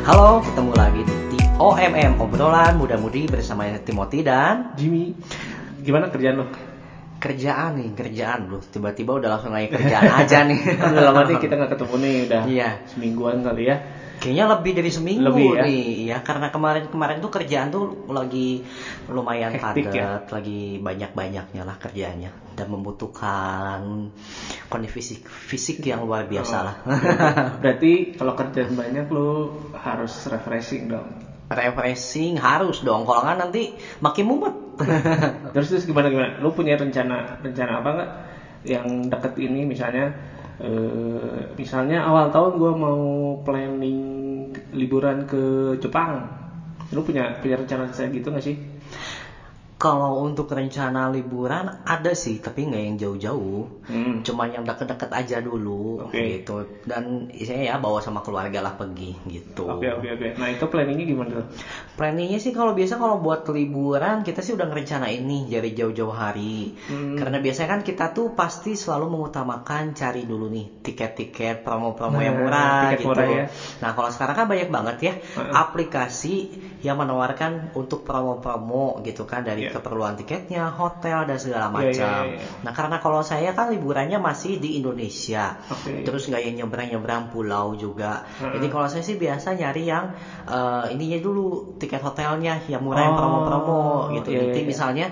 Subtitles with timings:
[0.00, 5.12] Halo, ketemu lagi di OMM Obrolan Muda Mudi bersama Timothy dan Jimmy,
[5.80, 6.46] gimana kerjaan lo?
[7.20, 8.64] kerjaan nih, kerjaan lu.
[8.64, 10.56] Tiba-tiba udah langsung nanya kerjaan aja nih.
[10.88, 12.68] Udah lama nih kita nggak ketemu nih, udah Iya.
[12.88, 13.76] semingguan kali ya.
[14.20, 15.62] Kayaknya lebih dari seminggu Lebih ya?
[15.64, 18.60] nih, ya karena kemarin-kemarin tuh kerjaan tuh lagi
[19.08, 20.20] lumayan padat, ya?
[20.28, 24.12] lagi banyak-banyaknya lah kerjaannya dan membutuhkan
[24.68, 26.62] kondisi fisik, fisik yang luar biasa Oh.
[26.68, 26.76] lah.
[27.64, 31.08] Berarti kalau kerjaan banyak lo harus refreshing dong.
[31.48, 34.54] Refreshing harus dong, kalau nggak nanti makin mumet.
[35.56, 36.38] Terus terus gimana gimana?
[36.38, 38.10] Lo punya rencana rencana apa nggak
[38.68, 40.12] yang deket ini misalnya?
[40.60, 43.02] Eh, misalnya awal tahun gue mau
[43.46, 44.00] planning
[44.76, 46.12] liburan ke Jepang.
[46.94, 48.56] Lo punya punya rencana saya gitu nggak sih?
[49.80, 53.64] Kalau untuk rencana liburan ada sih, tapi nggak yang jauh-jauh.
[53.88, 54.20] Hmm.
[54.20, 56.36] Cuma yang deket-deket aja dulu Oke.
[56.36, 56.68] gitu.
[56.84, 59.64] Dan saya ya bawa sama keluarga lah pergi gitu.
[59.64, 60.28] Oke oke oke.
[60.36, 61.46] Nah itu planningnya gimana tuh?
[61.96, 66.76] Planningnya sih kalau biasa kalau buat liburan kita sih udah ngerencanain nih dari jauh-jauh hari.
[66.84, 67.16] Hmm.
[67.16, 72.44] Karena biasanya kan kita tuh pasti selalu mengutamakan cari dulu nih tiket-tiket promo-promo yang Nah,
[72.44, 73.08] murah tiket gitu.
[73.08, 73.44] murah ya.
[73.80, 75.52] Nah kalau sekarang kan banyak banget ya Heeh.
[75.56, 76.34] aplikasi
[76.84, 79.74] yang menawarkan untuk promo-promo gitu kan dari Iya.
[79.78, 82.22] keperluan tiketnya, hotel dan segala Iya, macam.
[82.26, 82.46] iya, iya.
[82.60, 86.02] Nah karena kalau saya kan liburannya masih di Indonesia, Oke.
[86.02, 88.26] terus nggak yang nyebrang-nyebrang pulau juga.
[88.36, 88.58] Heeh.
[88.58, 90.10] Jadi kalau saya sih biasa nyari yang
[90.44, 93.80] eh, ininya dulu tiket hotelnya yang murah yang Oh, promo-promo
[94.12, 94.30] gitu.
[94.30, 94.66] iya, Nanti iya.
[94.66, 95.06] misalnya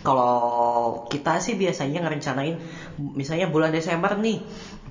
[0.00, 2.54] kalau kita sih biasanya ngerencanain
[3.12, 4.40] misalnya bulan Desember nih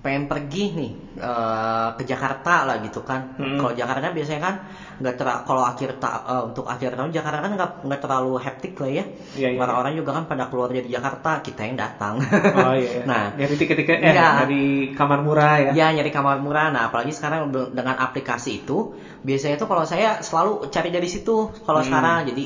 [0.08, 3.36] pengen pergi nih eh, ke Jakarta lah gitu kan.
[3.36, 3.59] Hmm.
[3.59, 4.55] Kalau Jakarta biasanya kan
[4.97, 8.73] nggak ter kalau akhir ta- eh, untuk akhir tahun Jakarta kan nggak nggak terlalu hektik
[8.80, 9.03] lah ya.
[9.35, 12.16] Iya, iya, Orang-orang juga kan pada keluar dari Jakarta, kita yang datang.
[12.55, 12.89] Oh iya.
[12.97, 13.03] iya.
[13.11, 14.30] Nah, dari tiket-tiket eh Iya.
[14.47, 14.63] dari
[14.95, 15.72] kamar murah ya.
[15.75, 16.72] Ya nyari kamar murah.
[16.72, 18.95] Nah apalagi sekarang de- dengan aplikasi itu
[19.28, 21.51] biasanya tuh kalau saya selalu cari dari situ.
[21.67, 21.88] Kalau Hmm.
[21.88, 22.44] sekarang jadi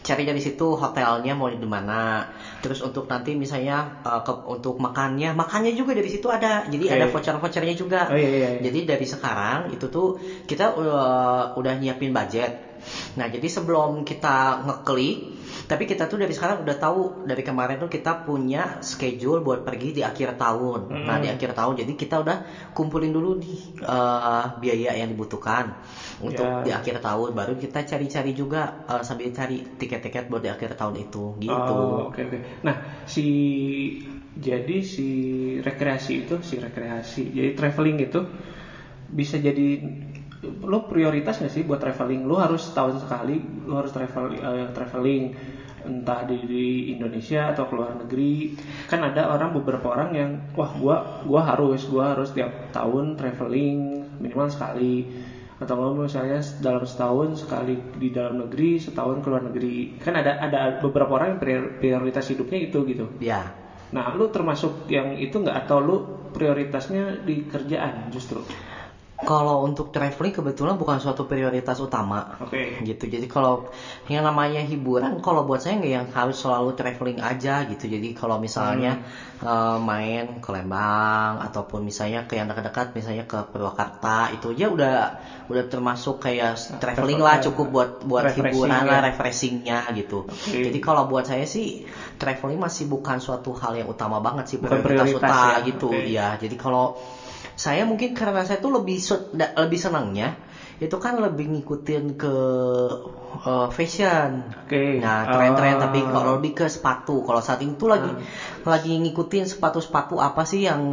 [0.00, 2.24] cari dari situ hotelnya mau di mana.
[2.64, 6.64] Terus untuk nanti misalnya eh, ke- untuk makannya, makannya juga dari situ ada.
[6.64, 6.94] Jadi Oke.
[6.96, 8.08] ada voucher-vouchernya juga.
[8.08, 8.48] Oh iya iya.
[8.56, 8.60] iya.
[8.68, 10.16] Jadi dari sekarang itu tuh
[10.48, 12.69] kita uh, udah nyiapin budget.
[13.16, 15.16] Nah jadi sebelum kita ngeklik,
[15.66, 19.96] tapi kita tuh dari sekarang udah tahu dari kemarin tuh kita punya schedule buat pergi
[19.96, 20.80] di akhir tahun.
[20.90, 21.06] Hmm.
[21.06, 22.36] Nah di akhir tahun jadi kita udah
[22.74, 25.78] kumpulin dulu nih uh, biaya yang dibutuhkan
[26.20, 26.64] untuk Ya.
[26.66, 27.36] di akhir tahun.
[27.36, 31.74] Baru kita cari-cari juga uh, sambil cari tiket-tiket buat di akhir tahun itu gitu.
[31.76, 32.38] Oh, oke oke.
[32.66, 33.26] Nah, si
[34.30, 35.08] jadi si
[35.60, 38.20] rekreasi itu, si rekreasi, jadi traveling itu
[39.10, 39.82] bisa jadi
[40.42, 42.24] lo prioritas nggak sih buat traveling?
[42.24, 45.24] Lo harus tahun sekali, lo harus travel eh, traveling
[45.80, 48.52] entah di, di Indonesia atau ke luar negeri.
[48.88, 54.04] Kan ada orang beberapa orang yang wah gua gua harus gua harus tiap tahun traveling
[54.20, 55.08] minimal sekali
[55.60, 60.80] atau misalnya dalam setahun sekali di dalam negeri setahun ke luar negeri kan ada ada
[60.80, 63.52] beberapa orang yang prior- prioritas hidupnya itu gitu Ya.
[63.92, 65.96] nah lu termasuk yang itu nggak atau lu
[66.32, 68.40] prioritasnya di kerjaan justru
[69.20, 72.24] Kalau untuk traveling kebetulan bukan suatu prioritas utama.
[72.40, 73.60] oke gitu jadi kalau
[74.08, 78.40] yang namanya hiburan kalau buat saya nggak yang harus selalu traveling aja gitu jadi kalau
[78.40, 78.96] misalnya
[79.44, 84.94] eh, main ke Lembang ataupun misalnya ke yang dekat-dekat misalnya ke Purwakarta itu aja udah
[85.52, 88.88] udah termasuk kayak traveling lah cukup buat buat hiburan ya.
[88.88, 90.64] lah refreshingnya gitu Oke.
[90.64, 91.84] jadi kalau buat saya sih
[92.16, 95.58] traveling masih bukan suatu hal yang utama banget sih Bukan prioritas, prioritas utama ya.
[95.60, 96.08] gitu Oke.
[96.08, 96.96] ya jadi kalau
[97.60, 98.96] saya mungkin karena saya tuh lebih
[99.36, 100.40] lebih senangnya
[100.80, 102.34] itu kan lebih ngikutin ke
[103.44, 104.48] uh, fashion.
[104.64, 104.96] Oke.
[104.96, 105.80] Nah, tren-tren Ah.
[105.84, 107.20] tapi kalau lebih ke sepatu.
[107.20, 108.08] Kalau saat ini tuh lagi
[108.64, 110.88] lagi ngikutin sepatu-sepatu apa sih yang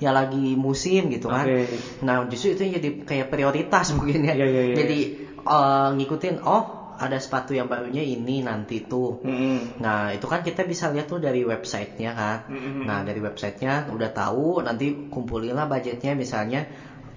[0.00, 1.44] yang lagi musim gitu kan.
[1.44, 1.68] Oke.
[2.00, 4.34] Nah, justru itu yang jadi kayak prioritas mungkin ya.
[4.40, 4.76] Iya, iya, iya.
[4.80, 4.98] Jadi
[5.44, 9.20] uh, ngikutin oh ada sepatu yang barunya ini nanti tuh.
[9.22, 9.80] Mm-mm.
[9.80, 12.38] Nah, itu kan kita bisa lihat tuh dari websitenya kan.
[12.48, 12.84] Mm-mm.
[12.84, 16.66] Nah, dari websitenya udah tahu nanti kumpulinlah budgetnya misalnya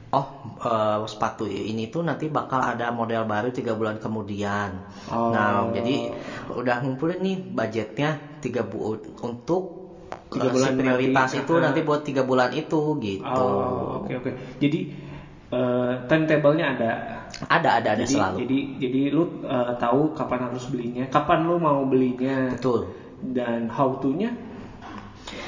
[0.10, 0.26] oh
[0.58, 4.82] eh, sepatu ini tuh nanti bakal ada model baru tiga bulan kemudian.
[5.10, 5.30] Oh.
[5.30, 6.10] Nah, jadi
[6.50, 8.10] udah ngumpulin nih budgetnya
[8.40, 9.78] tiga bu untuk
[10.30, 11.42] Tiga eh, bulan si prioritas nanti.
[11.42, 11.62] itu Ah.
[11.62, 13.26] nanti buat tiga bulan itu gitu.
[13.26, 14.32] Oh, oke oke.
[14.62, 14.80] Jadi
[15.50, 16.92] eh, timetable-nya ada.
[17.48, 18.36] Ada ada ada jadi, selalu.
[18.46, 22.90] Jadi jadi lu eh, tahu kapan harus belinya, kapan lu mau belinya, Betul.
[23.22, 24.34] dan how to-nya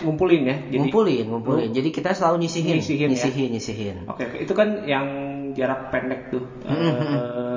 [0.02, 0.58] ngumpulin ya.
[0.70, 1.70] Jadi, ngumpulin, ngumpulin.
[1.74, 3.12] Jadi kita selalu nyisihin, Nyisihin ya?
[3.14, 3.96] nyisihin, nyisihin.
[4.10, 4.38] Oke, oke.
[4.46, 5.06] itu kan yang
[5.58, 6.44] jarak pendek tuh.
[6.66, 7.14] Mm-hmm.
[7.18, 7.51] Eh,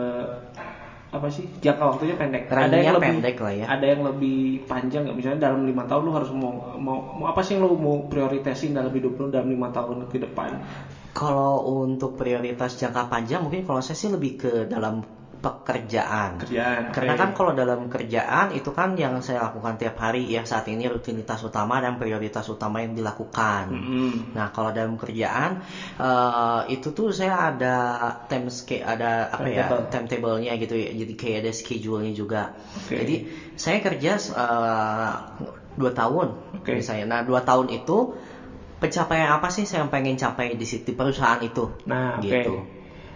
[1.15, 2.51] apa sih jangka waktunya pendek.
[2.51, 3.65] Ada yang lebih pendek lah ya.
[3.71, 5.15] ada yang lebih panjang nggak?
[5.15, 8.75] Misalnya dalam lima tahun lu harus mau mau, mau apa sih yang lu mau prioritasin
[8.75, 10.59] dalam hidup lu dalam lima tahun ke depan?
[11.15, 15.07] Kalau untuk prioritas jangka panjang mungkin kalau saya sih lebih ke dalam
[15.45, 16.41] pekerjaan.
[16.41, 20.65] kerjaan Karena kan kalau dalam kerjaan itu kan yang saya lakukan tiap hari ya saat
[20.73, 23.69] ini rutinitas utama dan prioritas utama yang dilakukan.
[23.69, 24.33] Mm-mm.
[24.33, 25.61] Nah kalau dalam kerjaan
[26.01, 27.77] eh, itu tuh saya ada
[28.27, 29.91] time ske- ada apa ya Timetable.
[29.93, 30.91] timetable-nya gitu ya.
[30.97, 32.43] Jadi kayak ada schedule-nya juga.
[32.81, 32.97] Oke.
[33.05, 33.15] Jadi
[33.61, 35.13] saya kerja eh,
[35.77, 36.29] dua tahun
[36.63, 36.73] Oke.
[36.81, 37.05] misalnya.
[37.05, 38.17] Nah dua tahun itu
[38.81, 41.69] pencapaian apa sih saya pengen capai di situ di perusahaan itu?
[41.89, 42.19] Nah.
[42.21, 42.57] Gitu.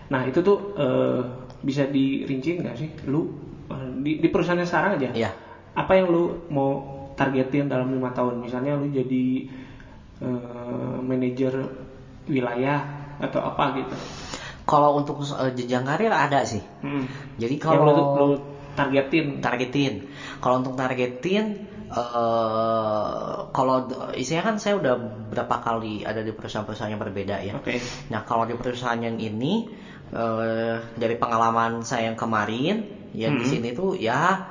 [0.08, 1.20] Nah, itu tuh eh,
[1.62, 2.88] bisa dirinciin nggak sih?
[3.06, 3.26] Lu
[3.70, 5.10] eh, di, di perusahaan yang sekarang aja.
[5.14, 5.30] Iya.
[5.74, 6.70] Apa yang lu mau
[7.14, 8.38] targetin dalam lima tahun?
[8.42, 9.24] Misalnya lu jadi
[10.22, 11.54] eh, manajer
[12.28, 12.78] wilayah
[13.18, 13.96] atau apa gitu.
[14.68, 16.62] Kalau untuk eh, jenjang karir ada sih.
[16.84, 17.06] Hmm.
[17.40, 18.36] Jadi Yang lu, kalau lu
[18.78, 19.26] targetin.
[19.42, 19.94] targetin.
[20.38, 24.94] Kalau untuk targetin eh kalau isinya kan saya udah
[25.32, 27.56] berapa kali ada di perusahaan-perusahaan yang berbeda ya.
[27.56, 27.80] Oke.
[28.12, 29.64] Nah, kalau di perusahaan yang ini
[30.08, 33.52] eh dari pengalaman saya yang kemarin yang di Hmm.
[33.52, 34.48] sini tuh ya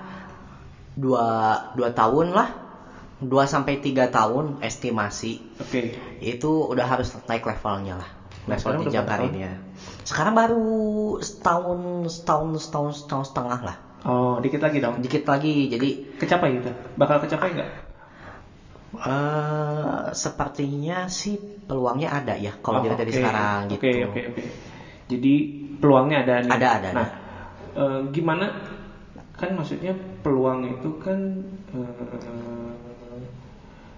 [0.98, 1.25] dua
[1.74, 2.50] dua tahun lah.
[3.18, 5.89] dua sampai tiga tahun estimasi Oke.
[6.21, 8.09] itu udah harus naik levelnya lah.
[8.45, 9.33] Level jenjang berapa tahun?
[9.33, 9.51] karirnya.
[10.06, 10.69] Sekarang baru
[11.18, 11.80] setahun
[12.13, 13.77] setahun setahun setahun setengah lah.
[14.06, 15.01] Oh, dikit lagi dong.
[15.01, 15.89] Dikit lagi jadi
[16.21, 16.69] Kecapai gitu.
[16.94, 17.69] Bakal kecapai nggak?
[18.98, 21.36] eh sepertinya sih
[21.68, 24.07] peluangnya ada ya kalau Oh, dilihat dari sekarang Oke, gitu.
[24.07, 24.42] Oke, oke,
[25.07, 25.33] Jadi
[25.80, 26.51] peluangnya ada nih.
[26.51, 27.15] Ada, ada, Nah, ada.
[27.75, 28.45] eh, gimana?
[29.38, 29.94] Kan maksudnya
[30.25, 31.19] peluang itu kan
[31.71, 32.74] eh,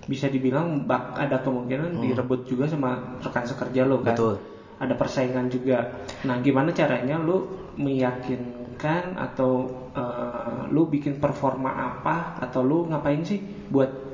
[0.10, 4.18] bisa dibilang bak ada kemungkinan direbut juga sama rekan sekerja lo kan.
[4.18, 4.18] Hmm.
[4.18, 4.36] Betul.
[4.80, 6.02] Ada persaingan juga.
[6.24, 7.46] Nah, gimana caranya lu
[7.78, 13.40] meyakinkan atau eh, lu bikin performa apa atau lu ngapain sih
[13.70, 14.09] buat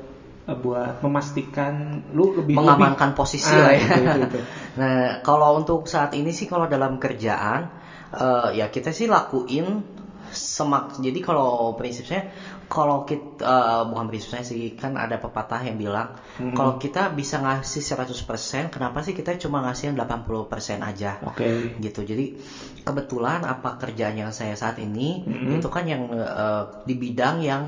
[0.46, 1.74] buat memastikan
[2.14, 3.82] lu lebih mengamankan lebih- posisi Ah, lah ya.
[3.82, 4.40] itu, itu, itu.
[4.80, 7.66] nah, kalau untuk saat ini sih kalau dalam kerjaan
[8.14, 9.82] eh, ya kita sih lakuin
[10.28, 10.98] semak.
[10.98, 12.28] Jadi kalau prinsip saya
[12.68, 16.52] kalau kita eh, bukan prinsip saya sih kan ada pepatah yang bilang Hmm.
[16.52, 21.18] kalau kita bisa ngasih 100%, kenapa sih kita cuma ngasih 80% aja?
[21.24, 21.74] Oke.
[21.80, 22.36] gitu jadi
[22.82, 25.58] kebetulan apa kerjaan yang saya saat ini Mhm.
[25.58, 27.64] itu kan yang eh, di bidang yang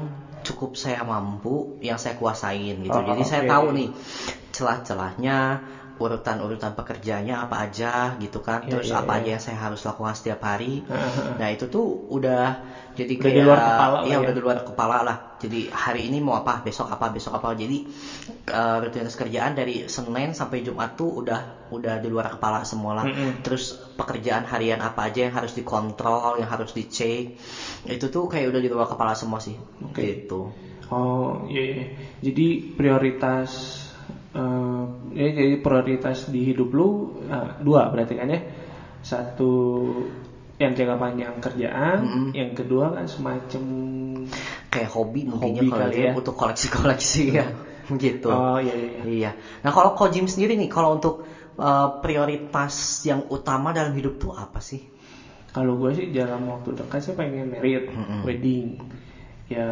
[0.48, 3.52] cukup saya mampu yang saya kuasain gitu Oh, jadi saya oke.
[3.52, 3.90] tahu nih
[4.56, 5.38] celah-celahnya
[6.04, 9.22] urutan-urutan pekerjaannya apa aja gitu kan Iya, terus iya, apa iya.
[9.22, 10.86] aja yang saya harus lakukan setiap hari
[11.40, 12.58] nah itu tuh udah
[12.98, 14.18] jadi Udah kayak di luar kepala iya ya.
[14.24, 17.78] udah di luar kepala lah jadi hari ini mau apa besok apa besok apa jadi
[18.50, 21.40] eh, rutinitas kerjaan dari Senin sampai Jumat tuh udah
[21.74, 23.34] udah di luar kepala semua lah Mm-mm.
[23.44, 27.34] terus pekerjaan harian apa aja yang harus dikontrol yang harus dicek
[27.90, 30.02] itu tuh kayak udah di luar kepala semua sih Oke.
[30.02, 30.54] gitu
[30.92, 31.84] Oh iya, iya.
[32.24, 32.46] Jadi
[32.80, 33.52] prioritas
[35.14, 36.88] ya jadi prioritas di hidup lu
[37.26, 38.40] eh, dua berarti kan ya.
[39.02, 39.52] Satu
[40.58, 42.26] yang jangka panjang kerjaan, Mm-mm.
[42.34, 43.64] yang kedua kan semacam
[44.68, 46.12] kayak hobi mungkinnya kalau kali dia ya.
[46.18, 47.46] untuk koleksi-koleksi ya
[48.04, 49.02] gitu Oh iya iya.
[49.06, 49.32] iya.
[49.64, 51.24] Nah kalau Ko Jim sendiri nih, kalau untuk
[51.56, 52.74] eh, prioritas
[53.06, 54.82] yang utama dalam hidup tuh apa sih?
[55.54, 58.22] Kalau gue sih dalam waktu dekat saya pengen married, Mm-mm.
[58.28, 58.78] wedding.
[59.48, 59.70] Ya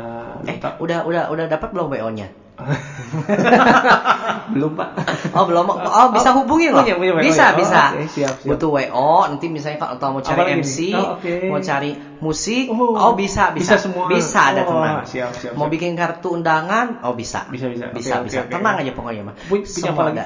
[0.48, 2.30] Eh, tak- udah udah udah dapat belum WO-nya?
[4.54, 4.90] belum pak.
[5.36, 5.66] Oh belum.
[5.70, 6.30] Oh bisa
[6.72, 6.82] loh.
[6.82, 7.46] Punya, punya WO bisa?
[7.52, 7.82] Oh, bisa.
[7.92, 8.50] oke, siap, siap.
[8.56, 9.12] Butuh WO.
[9.28, 10.78] Nanti misalnya kalau atau mau cari MC?
[10.96, 11.18] Oh,
[11.52, 11.92] mau cari
[12.24, 13.76] musik, Oh, oh, bisa bisa.
[13.76, 14.08] bisa semua.
[14.08, 17.46] Bisa ada Oh, siap, siap, Mau bikin kartu undangan, oh bisa.
[17.52, 17.92] Bisa, bisa.
[17.92, 18.48] Bisa oke, bisa.
[18.48, 19.36] Tenang aja pokoknya mah.
[19.52, 20.24] Punya- apa lagi?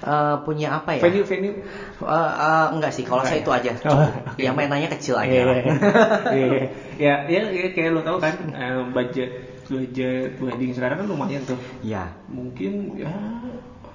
[0.00, 1.02] Eh, punya apa ya?
[1.04, 1.54] Venue venue.
[2.00, 3.44] Eh, eh, enggak sih, kalau saya ya?
[3.44, 3.72] itu aja.
[3.84, 4.40] Oh, cukup.
[4.40, 5.28] Yang mainannya kecil aja.
[5.28, 5.56] Iya, lah.
[6.36, 6.64] iya, iya.
[6.96, 9.30] ya, ya, ya, kayak lo tau kan, eh, budget
[9.70, 11.60] budget wedding sekarang kan lumayan tuh.
[11.84, 12.16] Ya.
[12.26, 13.12] Mungkin ya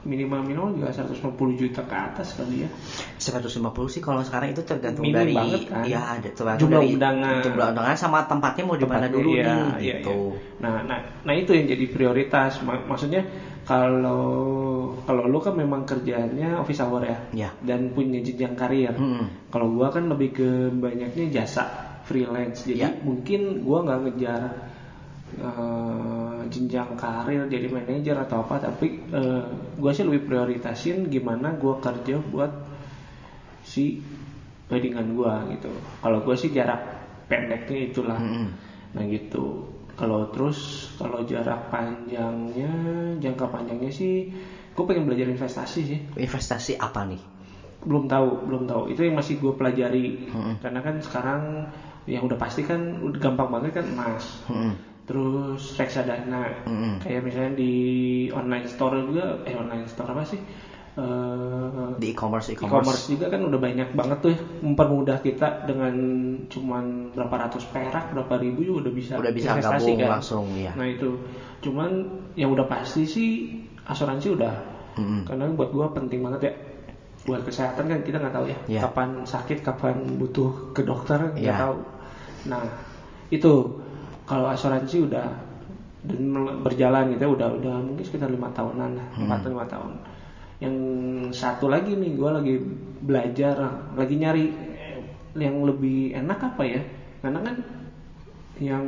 [0.05, 2.69] minimal minimal juga 150 juta ke atas kali ya.
[3.17, 3.57] 150
[3.89, 5.83] sih kalau sekarang itu tergantung Minim dari banget kan?
[5.83, 7.41] ya ada tergantung Jumlah dari undangan.
[7.41, 10.17] jumlah undangan sama tempatnya mau di mana dulu iya, nih iya, gitu.
[10.31, 10.61] iya.
[10.61, 12.61] Nah, nah, nah itu yang jadi prioritas.
[12.61, 13.25] Ma- Maksudnya
[13.65, 14.23] kalau
[15.01, 17.49] kalau lu kan memang kerjaannya office hour ya, Ya.
[17.59, 18.93] dan punya jenjang karir.
[18.93, 19.49] Mm-mm.
[19.49, 21.65] Kalau gua kan lebih ke banyaknya jasa
[22.03, 22.63] freelance.
[22.63, 22.93] Jadi Ya.
[22.95, 24.41] mungkin gua nggak ngejar
[25.37, 29.43] eh, jenjang karir jadi manajer atau apa, tapi eh,
[29.75, 32.51] gua sih lebih prioritasin gimana gua kerja buat
[33.65, 33.99] si
[34.71, 35.69] weddingan gua gitu.
[36.01, 36.81] Kalau gua sih jarak
[37.29, 38.17] pendeknya itulah.
[38.17, 38.47] Mm-mm.
[38.93, 39.69] Nah gitu.
[39.95, 42.71] Kalau terus kalau jarak panjangnya,
[43.23, 44.27] jangka panjangnya sih,
[44.75, 45.99] gue pengen belajar investasi sih.
[46.19, 47.23] Investasi apa nih?
[47.79, 48.91] Belum tahu, belum tahu.
[48.91, 50.27] Itu yang masih gue pelajari.
[50.27, 50.59] Mm-mm.
[50.59, 51.71] Karena kan sekarang
[52.05, 54.77] yang udah pasti kan gampang banget kan emas Mm-mm.
[55.05, 56.93] Terus reksadana Mm-mm.
[56.99, 57.73] kayak misalnya di
[58.33, 60.41] online store juga eh online store apa sih
[60.95, 65.91] Eh, di e-commerce e-commerce juga kan udah banyak banget tuh ya, mempermudah kita dengan
[66.47, 70.09] cuman berapa ratus perak berapa ribu juga udah bisa udah bisa investasi gabung kan.
[70.15, 71.19] langsung ya nah itu
[71.59, 71.89] cuman
[72.39, 73.29] yang udah pasti sih
[73.83, 74.55] asuransi udah
[74.95, 75.27] Mm-mm.
[75.27, 76.53] karena buat gua penting banget ya
[77.27, 78.81] buat kesehatan kan kita nggak tahu ya Iya.
[78.87, 81.59] kapan sakit kapan butuh ke dokter nggak Iya.
[81.59, 81.75] tahu
[82.47, 82.63] nah
[83.27, 83.51] itu
[84.25, 85.27] kalau asuransi udah
[86.05, 86.21] dan
[86.61, 89.25] berjalan gitu ya, udah udah mungkin sekitar lima tahunan lah Hmm.
[89.25, 89.91] empat lima tahun.
[90.61, 90.75] Yang
[91.33, 92.61] satu lagi nih gua lagi
[93.01, 93.57] belajar
[93.97, 94.45] lagi nyari
[95.35, 96.81] yang lebih enak apa ya?
[97.25, 97.55] Karena kan
[98.55, 98.85] yang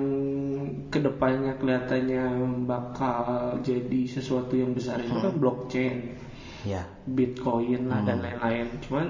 [0.87, 6.15] ke depannya kelihatannya bakal jadi sesuatu yang besar itu kan blockchain.
[6.63, 8.67] Ya Bitcoin lah dan lain-lain.
[8.85, 9.07] Cuman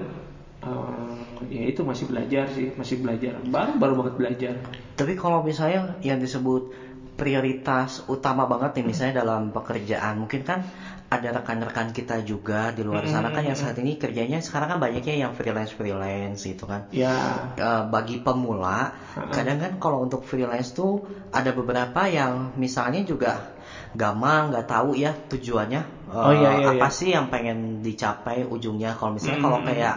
[0.63, 1.17] eh,
[1.53, 3.37] ya itu masih belajar sih, masih belajar.
[3.45, 4.53] Baru baru banget belajar.
[4.97, 6.73] Tapi kalau misalnya yang disebut
[7.17, 10.61] prioritas utama banget nih misalnya dalam pekerjaan, mungkin kan
[11.09, 15.25] ada rekan-rekan kita juga di luar sana kan yang saat ini kerjanya sekarang kan banyaknya
[15.25, 16.85] yang freelance freelance gitu kan.
[16.93, 18.93] Ya, Eh, bagi pemula,
[19.33, 21.01] kadang kan kalau untuk freelance tuh
[21.33, 23.56] ada beberapa yang misalnya juga
[23.93, 26.95] gamang nggak tahu ya tujuannya eh, Oh, iya, iya, apa iya.
[26.95, 29.95] sih yang pengen dicapai ujungnya kalau misalnya kalau kayak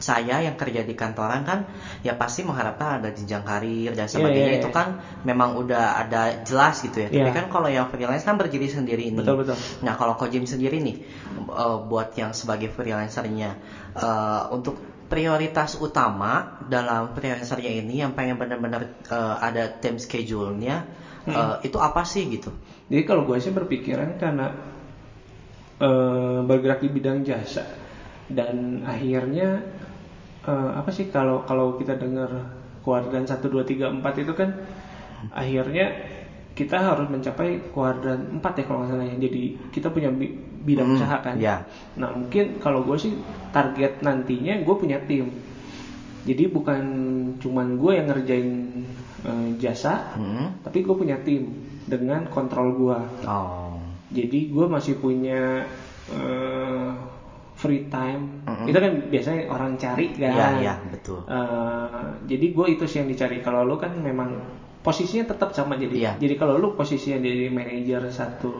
[0.00, 1.68] saya yang kerja di kantoran kan
[2.00, 4.76] ya pasti mengharapkan ada jenjang karir dan sebagainya iya, itu iya.
[4.76, 7.36] kan memang udah ada jelas gitu ya tapi Iya.
[7.36, 9.56] kan kalau yang freelance kan berdiri sendiri ini betul betul.
[9.84, 10.96] Nah kalau Kojim sendiri nih,
[11.44, 13.50] eh, buat yang sebagai freelancernya,
[13.96, 14.76] eh, untuk
[15.10, 20.86] prioritas utama dalam freelancernya ini yang pengen benar-benar eh, ada time schedule-nya,
[21.26, 22.54] eh, itu apa sih gitu?
[22.90, 24.46] Jadi kalau gue sih berpikiran karena
[25.80, 27.64] eh, bergerak di bidang jasa
[28.30, 29.62] dan akhirnya
[30.46, 32.30] eh, apa sih kalau kalau kita dengar
[32.84, 34.50] kuadran 1 2 3 4 itu kan
[35.32, 35.86] akhirnya
[36.56, 39.16] kita harus mencapai kuadran 4 ya kalau nggak salah ya.
[39.16, 39.42] Jadi
[39.72, 40.34] kita punya bi-
[40.66, 41.34] bidang Hmm, usaha kan.
[41.40, 41.64] ya.
[41.96, 43.12] Nah mungkin kalau gue sih
[43.54, 45.30] target nantinya gue punya tim.
[46.28, 46.82] Jadi bukan
[47.40, 48.48] cuman gue yang ngerjain
[49.24, 50.52] eh, jasa, Hmm?
[50.60, 51.48] tapi gue punya tim
[51.90, 52.98] dengan kontrol gue.
[53.26, 53.74] Oh,
[54.08, 55.66] Jadi gue masih punya
[56.08, 56.90] eh,
[57.54, 58.46] free time.
[58.46, 58.66] Mm-mm.
[58.66, 60.30] Itu kan biasanya orang cari kan.
[60.32, 61.26] ya ya betul.
[61.26, 63.38] Eh, jadi gue itu sih yang dicari.
[63.38, 64.38] Kalau lu kan memang
[64.80, 65.92] posisinya tetap sama jadi.
[65.92, 66.12] Iya.
[66.16, 68.54] Jadi kalau lu posisinya jadi manajer satu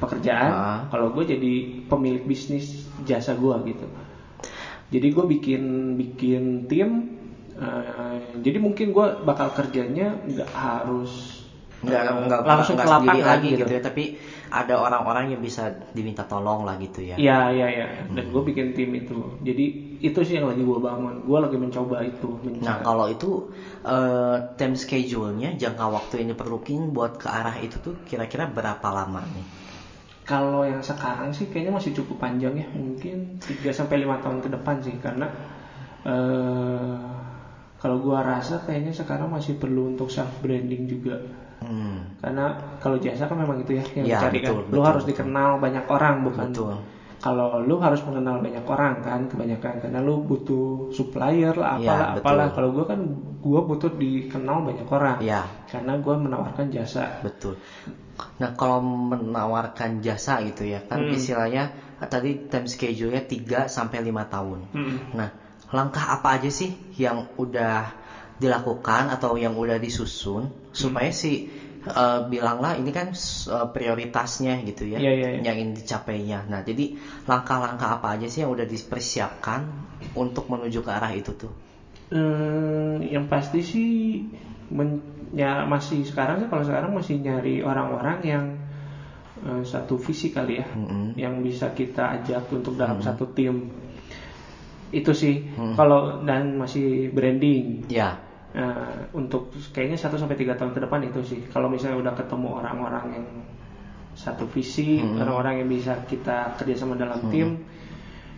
[0.00, 0.80] pekerjaan, Ah.
[0.88, 1.52] kalau gue jadi
[1.84, 3.86] pemilik bisnis jasa gue gitu.
[4.90, 5.62] Jadi gue bikin
[5.96, 6.90] bikin tim.
[7.52, 11.39] eh, jadi mungkin gue bakal kerjanya nggak harus
[11.80, 13.60] Nggak, eh, nggak, langsung nggak ke lapangan lagi gitu.
[13.64, 14.04] gitu ya, tapi
[14.52, 17.16] ada orang-orang yang bisa diminta tolong lah gitu ya.
[17.16, 17.86] Iya iya iya.
[18.12, 19.16] Dan gue bikin tim itu.
[19.40, 19.64] Jadi
[20.04, 21.24] itu sih yang lagi gue bangun.
[21.24, 22.28] Gue lagi mencoba itu.
[22.60, 22.84] Nah Mencari.
[22.84, 23.30] kalau itu
[23.84, 29.22] eh, time schedule-nya jangka waktu yang diperlukan buat ke arah itu tuh kira-kira berapa lama
[29.24, 29.46] nih?
[30.30, 32.66] Kalau yang sekarang sih kayaknya masih cukup panjang ya.
[32.70, 35.26] Mungkin 3 sampai 5 tahun ke depan sih karena
[36.04, 36.98] eh
[37.80, 41.16] kalau gua rasa kayaknya sekarang masih perlu untuk self branding juga.
[41.60, 42.16] Hmm.
[42.18, 42.44] Karena
[42.80, 44.50] kalau jasa kan memang itu ya yang Ya, dicari kan.
[44.52, 45.10] betul, Lu betul, harus betul.
[45.14, 46.48] dikenal banyak orang bukan.
[46.50, 46.74] Betul.
[47.20, 52.08] Kalau lu harus mengenal banyak orang kan kebanyakan karena lu butuh supplier lah Ya, apalah
[52.16, 52.24] betul.
[52.24, 52.46] apalah.
[52.56, 53.00] Kalau gua kan
[53.44, 55.16] gua butuh dikenal banyak orang.
[55.20, 57.20] Ya, Karena gua menawarkan jasa.
[57.20, 57.60] betul.
[58.40, 61.12] Nah, kalau menawarkan jasa gitu ya, kan Hmm.
[61.12, 64.64] istilahnya tadi time schedule-nya 3 sampai 5 tahun.
[64.72, 64.96] Mm.
[65.12, 65.28] Nah,
[65.72, 67.92] langkah apa aja sih yang udah
[68.40, 71.48] dilakukan atau yang udah disusun supaya si
[71.80, 75.40] eh, bilanglah ini kan eh, prioritasnya gitu ya, Iya, iya, iya.
[75.46, 76.44] yang ingin dicapainya.
[76.48, 76.94] Nah, jadi
[77.26, 79.64] langkah-langkah apa aja sih yang udah dipersiapkan
[80.14, 81.52] untuk menuju ke arah itu tuh?
[82.10, 83.90] Hmm, yang pasti sih
[84.74, 88.44] men- ya masih sekarang sih kalau sekarang masih nyari orang-orang yang
[89.46, 91.14] eh, satu visi kali ya, Mm-mm.
[91.16, 93.70] yang bisa kita ajak untuk dalam satu tim.
[94.90, 95.74] Itu sih Mm.
[95.78, 97.86] kalau dan masih branding.
[97.86, 98.18] Ya,
[98.50, 101.38] Nah, untuk kayaknya 1 sampai 3 tahun ke depan itu sih.
[101.48, 103.26] Kalau misalnya udah ketemu orang-orang yang
[104.12, 105.22] satu visi, Hmm.
[105.22, 107.48] orang-orang yang bisa kita kerjasama dalam tim,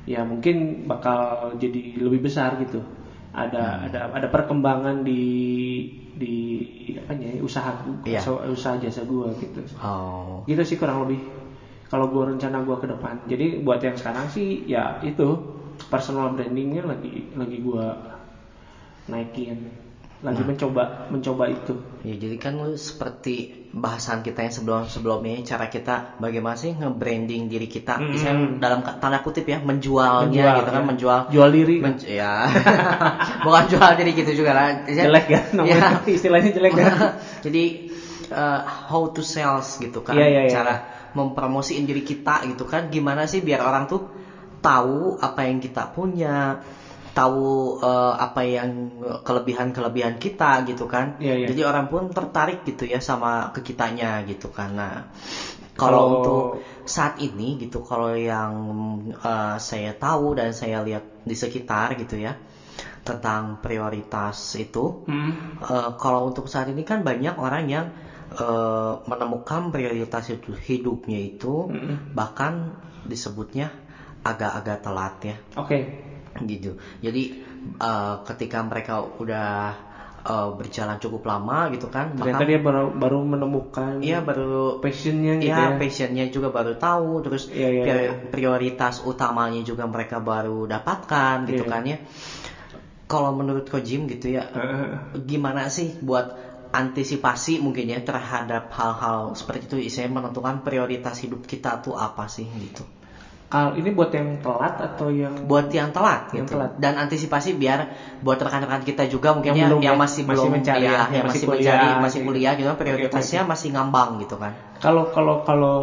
[0.05, 2.85] ya mungkin bakal jadi lebih besar gitu.
[3.33, 5.25] Ada ada ada perkembangan di
[6.13, 6.37] di
[7.01, 7.73] apa ya usaha
[8.05, 8.21] Iya.
[8.53, 9.65] usaha jasa gua gitu.
[9.81, 11.25] oh, Gitu sih kurang lebih.
[11.89, 13.25] Kalau gua rencana gua ke depan.
[13.25, 15.41] Jadi buat yang sekarang sih ya itu
[15.89, 17.97] personal brandingnya lagi lagi gua
[19.09, 19.57] naikin.
[20.23, 21.75] Lagi mencoba mencoba itu.
[22.07, 27.51] Ya jadi kan lu seperti bahasan kita yang sebelum sebelumnya cara kita bagaimana sih nge-branding
[27.51, 28.11] diri kita, Mm-mm.
[28.15, 30.87] misalnya dalam tanda kutip ya menjualnya Menjual, gitu kan ya.
[30.87, 31.19] menjual.
[31.33, 31.77] Jual diri.
[31.83, 32.47] Men- ya.
[33.45, 34.67] Bukan jual diri gitu juga lah.
[34.87, 36.87] jelek ya namanya istilahnya jelek ya.
[37.43, 37.65] Jadi
[38.31, 38.61] uh,
[38.93, 40.15] how to sales gitu kan.
[40.15, 40.53] Iya, iya, iya.
[40.55, 40.75] cara
[41.19, 42.87] mempromosiin diri kita gitu kan.
[42.95, 44.07] Gimana sih biar orang tuh
[44.63, 46.63] tahu apa yang kita punya
[47.13, 48.89] tahu uh, apa yang
[49.21, 51.47] kelebihan-kelebihan kita gitu kan Iya, iya.
[51.53, 55.09] jadi orang pun tertarik gitu ya sama ke kitanya gitu nah
[55.77, 56.45] Kalau- untuk
[56.85, 58.53] saat ini gitu kalau yang
[59.23, 62.37] uh, saya tahu dan saya lihat di sekitar gitu ya
[63.05, 65.59] tentang prioritas itu Hmm.
[65.63, 67.87] Eh, kalau untuk saat ini kan banyak orang yang
[68.33, 72.17] eh, menemukan prioritas hidu- hidupnya itu Mm-mm.
[72.17, 72.73] bahkan
[73.05, 73.75] disebutnya
[74.23, 75.79] agak-agak telat ya oke
[76.47, 76.75] gitu.
[77.01, 77.23] Jadi
[77.79, 79.77] eh, ketika mereka udah
[80.23, 85.39] eh, berjalan cukup lama gitu kan, ternyata bahkan dia baru baru menemukan iya baru passionnya
[85.43, 88.13] gitu ya ya, passionnya juga baru tahu, terus Iya, iya, pri- iya.
[88.31, 91.71] prioritas utamanya juga mereka baru dapatkan gitu Iya.
[91.71, 91.99] kan ya.
[93.11, 95.21] Kalau menurut Ko Jim gitu ya, Heeh.
[95.21, 96.33] gimana sih buat
[96.73, 102.49] antisipasi mungkin ya terhadap hal-hal seperti itu saya menentukan prioritas hidup kita tuh apa sih
[102.49, 102.89] gitu
[103.53, 106.71] Kal ini buat yang telat atau yang buat yang telat Yang gitu telat.
[106.81, 107.81] dan antisipasi biar
[108.25, 110.89] buat rekan-rekan kita juga mungkin Yang ya, belum yang ya, masih, masih belum mencari ya,
[110.89, 112.29] ya, yang yang masih masih mencari kuliah, masih gitu.
[112.33, 115.79] kuliah gitu kan prioritasnya masih ngambang gitu kan kalau kalau kalau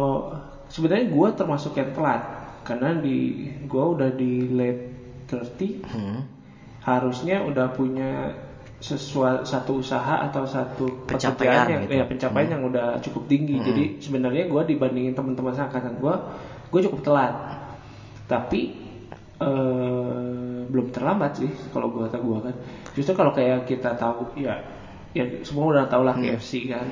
[0.66, 2.22] sebenarnya gue termasuk yang telat
[2.66, 4.82] karena di gue udah di late
[5.30, 6.18] 30 hmm.
[6.82, 8.34] harusnya udah punya
[8.80, 12.00] sesuatu satu usaha atau satu Pencapaian yang gitu.
[12.00, 13.66] ya pencapaian yang udah cukup tinggi Hmm.
[13.68, 16.14] jadi sebenarnya gue dibandingin teman-teman seangkatan gue
[16.70, 17.59] gue cukup telat
[18.30, 18.78] tapi
[19.42, 22.54] eh, belum terlambat sih kalau gue kata gue kan.
[22.94, 24.54] Justru kalau kayak kita tahu ya
[25.10, 26.22] ya semua udah tahu lah Hmm.
[26.22, 26.86] KFC kan.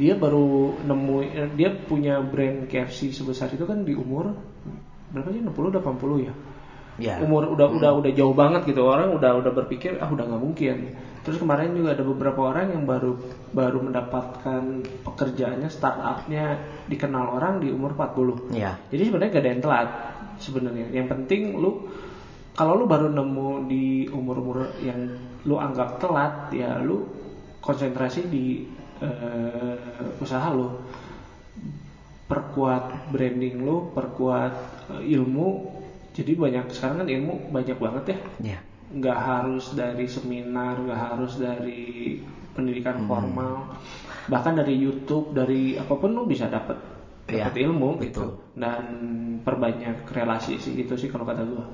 [0.00, 1.16] Dia baru nemu
[1.60, 4.32] dia punya brand KFC sebesar itu kan di umur
[5.12, 6.32] berapa sih 60 80 ya?
[7.00, 8.86] Ya umur udah udah udah jauh banget gitu.
[8.86, 10.76] Orang udah udah berpikir ah udah nggak mungkin.
[11.20, 13.12] Terus kemarin juga ada beberapa orang yang baru
[13.52, 14.62] baru mendapatkan
[15.04, 16.56] pekerjaannya startupnya
[16.88, 19.88] dikenal orang di umur 40 ya jadi sebenarnya gak ada yang telat
[20.40, 20.90] sebenarnya.
[20.90, 21.86] Yang penting lu
[22.56, 27.06] kalau lu baru nemu di umur-umur yang lu anggap telat ya lu
[27.62, 28.66] konsentrasi di
[29.00, 29.76] eh,
[30.18, 30.68] usaha lu.
[32.26, 34.54] Perkuat branding lu perkuat
[34.98, 35.78] eh, ilmu.
[36.10, 38.18] Jadi banyak sekarang kan ilmu banyak banget ya.
[38.56, 38.60] Ya
[38.90, 42.18] nggak harus dari seminar nggak harus dari
[42.50, 43.78] pendidikan formal.
[44.26, 48.06] Bahkan dari YouTube dari apa pun lu bisa dapat Iya, dapat ilmu betul.
[48.06, 48.84] gitu dan
[49.44, 51.64] perbanyak relasi sih gitu sih kalau kata gua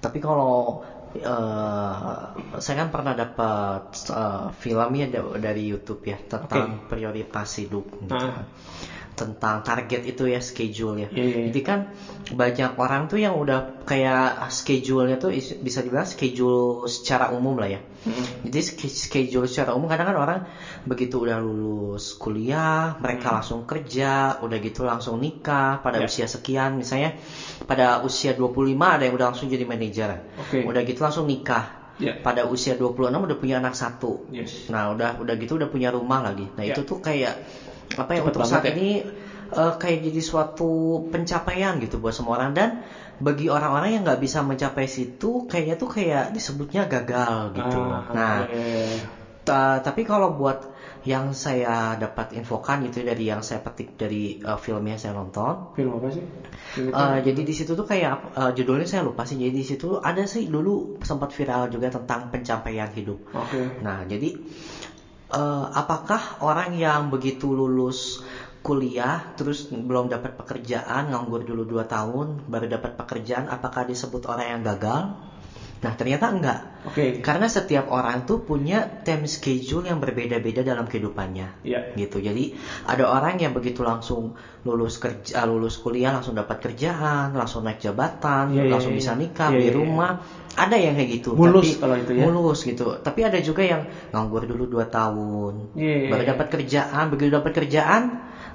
[0.00, 0.84] tapi kalau
[1.16, 2.24] eh,
[2.60, 8.16] saya kan pernah dapat eh, filmnya da- dari YouTube ya tentang prioritas hidup gitu.
[8.16, 8.44] Ah.
[9.16, 11.08] Tentang target itu ya schedule ya.
[11.08, 11.44] Iya, iya, iya.
[11.48, 11.78] Jadi kan
[12.30, 17.72] banyak orang tuh yang udah kayak schedule-nya tuh is- bisa dibilang schedule secara umum lah
[17.72, 17.80] ya.
[18.44, 20.38] Jadi sch- schedule secara umum kadang kan orang
[20.84, 26.06] begitu udah lulus kuliah, mereka langsung kerja, udah gitu langsung nikah pada Ya.
[26.06, 27.16] usia sekian misalnya
[27.64, 30.20] pada usia 25 ada yang udah langsung jadi manajer.
[30.38, 30.62] Oke.
[30.62, 31.72] Udah gitu langsung nikah.
[31.96, 32.12] Ya.
[32.12, 34.20] Pada usia 26 udah punya anak satu.
[34.28, 34.68] Yes.
[34.68, 36.52] Nah, udah udah gitu udah punya rumah lagi.
[36.52, 36.76] Nah, Ya.
[36.76, 37.40] itu tuh kayak
[37.94, 38.72] apa ya untuk saat ya.
[38.72, 39.06] ini
[39.54, 42.68] eh, kayak jadi suatu pencapaian gitu buat semua orang dan
[43.22, 47.96] bagi orang-orang yang nggak bisa mencapai situ kayaknya tuh kayak disebutnya gagal gitu.
[47.96, 48.44] Ah, nah,
[49.46, 50.58] ta- tapi kalau buat
[51.06, 55.54] yang saya dapat infokan gitu dari yang saya petik dari eh, film yang saya nonton
[55.76, 56.24] film apa sih
[56.74, 57.04] Film itu?
[57.04, 59.36] Eh, jadi di situ tuh kayak eh, judulnya saya lupa sih.
[59.38, 63.18] Jadi di situ ada sih dulu sempat viral juga tentang pencapaian hidup.
[63.34, 63.62] Oke.
[63.84, 64.32] Nah, jadi
[65.30, 68.22] eh, apakah orang yang begitu lulus
[68.66, 74.46] kuliah terus belum dapat pekerjaan, nganggur dulu 2 tahun, baru dapat pekerjaan, apakah disebut orang
[74.58, 75.14] yang gagal?
[75.84, 76.60] Nah, ternyata enggak.
[76.86, 77.18] Oke.
[77.18, 81.98] Karena setiap orang tuh punya time schedule yang berbeda-beda dalam kehidupannya Iya.
[81.98, 82.54] gitu jadi
[82.86, 84.30] ada orang yang begitu langsung
[84.62, 88.98] lulus kerja lulus kuliah langsung dapat kerjaan langsung naik jabatan Iya, iya, langsung iya.
[89.02, 89.78] bisa nikah Iya, beli iya, iya.
[89.82, 90.10] rumah
[90.54, 92.22] ada yang kayak gitu Mulus tapi kalau itu ya.
[92.22, 93.82] mulus gitu tapi ada juga yang
[94.14, 96.30] nganggur dulu 2 tahun Iya, iya, baru iya.
[96.30, 98.02] dapat kerjaan begitu dapat kerjaan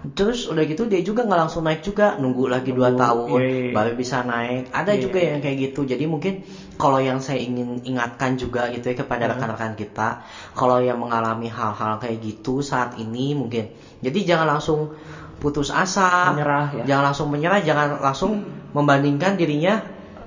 [0.02, 3.70] terus udah gitu dia juga nggak langsung naik juga nunggu lagi 2 Nunggu, tahun iya.
[3.70, 6.42] baru bisa naik ada Iya, juga yang kayak gitu jadi mungkin
[6.76, 9.38] kalau yang saya ingin ingatkan juga gitu ya kepada Hmm.
[9.38, 10.26] rekan-rekan kita
[10.58, 13.70] kalau yang mengalami hal-hal kayak gitu saat ini mungkin
[14.02, 14.90] jadi jangan langsung
[15.38, 16.84] putus asa Menyerah ya.
[16.90, 18.32] jangan langsung menyerah jangan langsung
[18.74, 19.82] membandingkan dirinya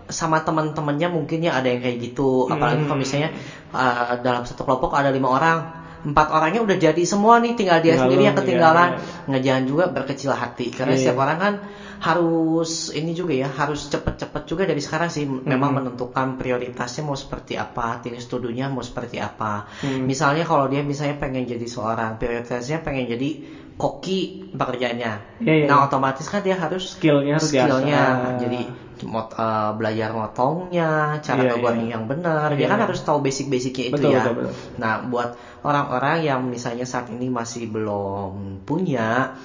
[0.07, 3.31] sama teman-temannya mungkin ya ada yang kayak gitu apalagi kalau misalnya
[3.73, 5.59] uh, dalam satu kelompok ada lima orang
[6.05, 10.37] empat orangnya udah jadi semua nih tinggal dia sendiri yang ketinggalan iya, ngejalan juga berkecil
[10.37, 11.25] hati karena Iya, setiap iya.
[11.25, 11.55] orang kan
[11.99, 15.79] harus ini juga ya harus cepet-cepet juga dari sekarang sih memang Hmm.
[15.81, 20.05] menentukan prioritasnya mau seperti apa jenis studinya mau seperti apa Hmm.
[20.05, 23.31] misalnya kalau dia misalnya pengen jadi seorang prioritasnya pengen jadi
[23.75, 25.67] koki pekerjaannya Iya, iya.
[25.67, 28.03] nah otomatis kan dia harus skillnya harus skillnya
[28.38, 28.61] jadi
[29.05, 30.88] mot, eh, belajar motongnya
[31.19, 31.93] cara Iya, ngegoreng iya.
[31.93, 32.85] yang benar Iya, dia kan iya.
[32.85, 34.53] harus tahu basic-basicnya itu Betul, ya betul, betul.
[34.75, 35.29] nah buat
[35.61, 39.37] orang-orang yang misalnya saat ini masih belum punya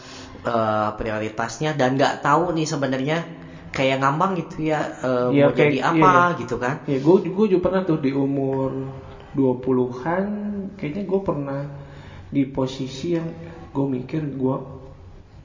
[0.41, 3.17] eh, prioritasnya dan nggak tahu nih sebenarnya
[3.69, 6.39] kayak ngambang gitu ya eh, Iya, mau kayak- jadi iya, apa iya.
[6.39, 8.71] gitu kan Ya gue gue juga pernah tuh di umur
[9.31, 10.25] 20-an
[10.75, 11.61] kayaknya gue pernah
[12.27, 13.29] di posisi yang
[13.69, 14.55] gue mikir gue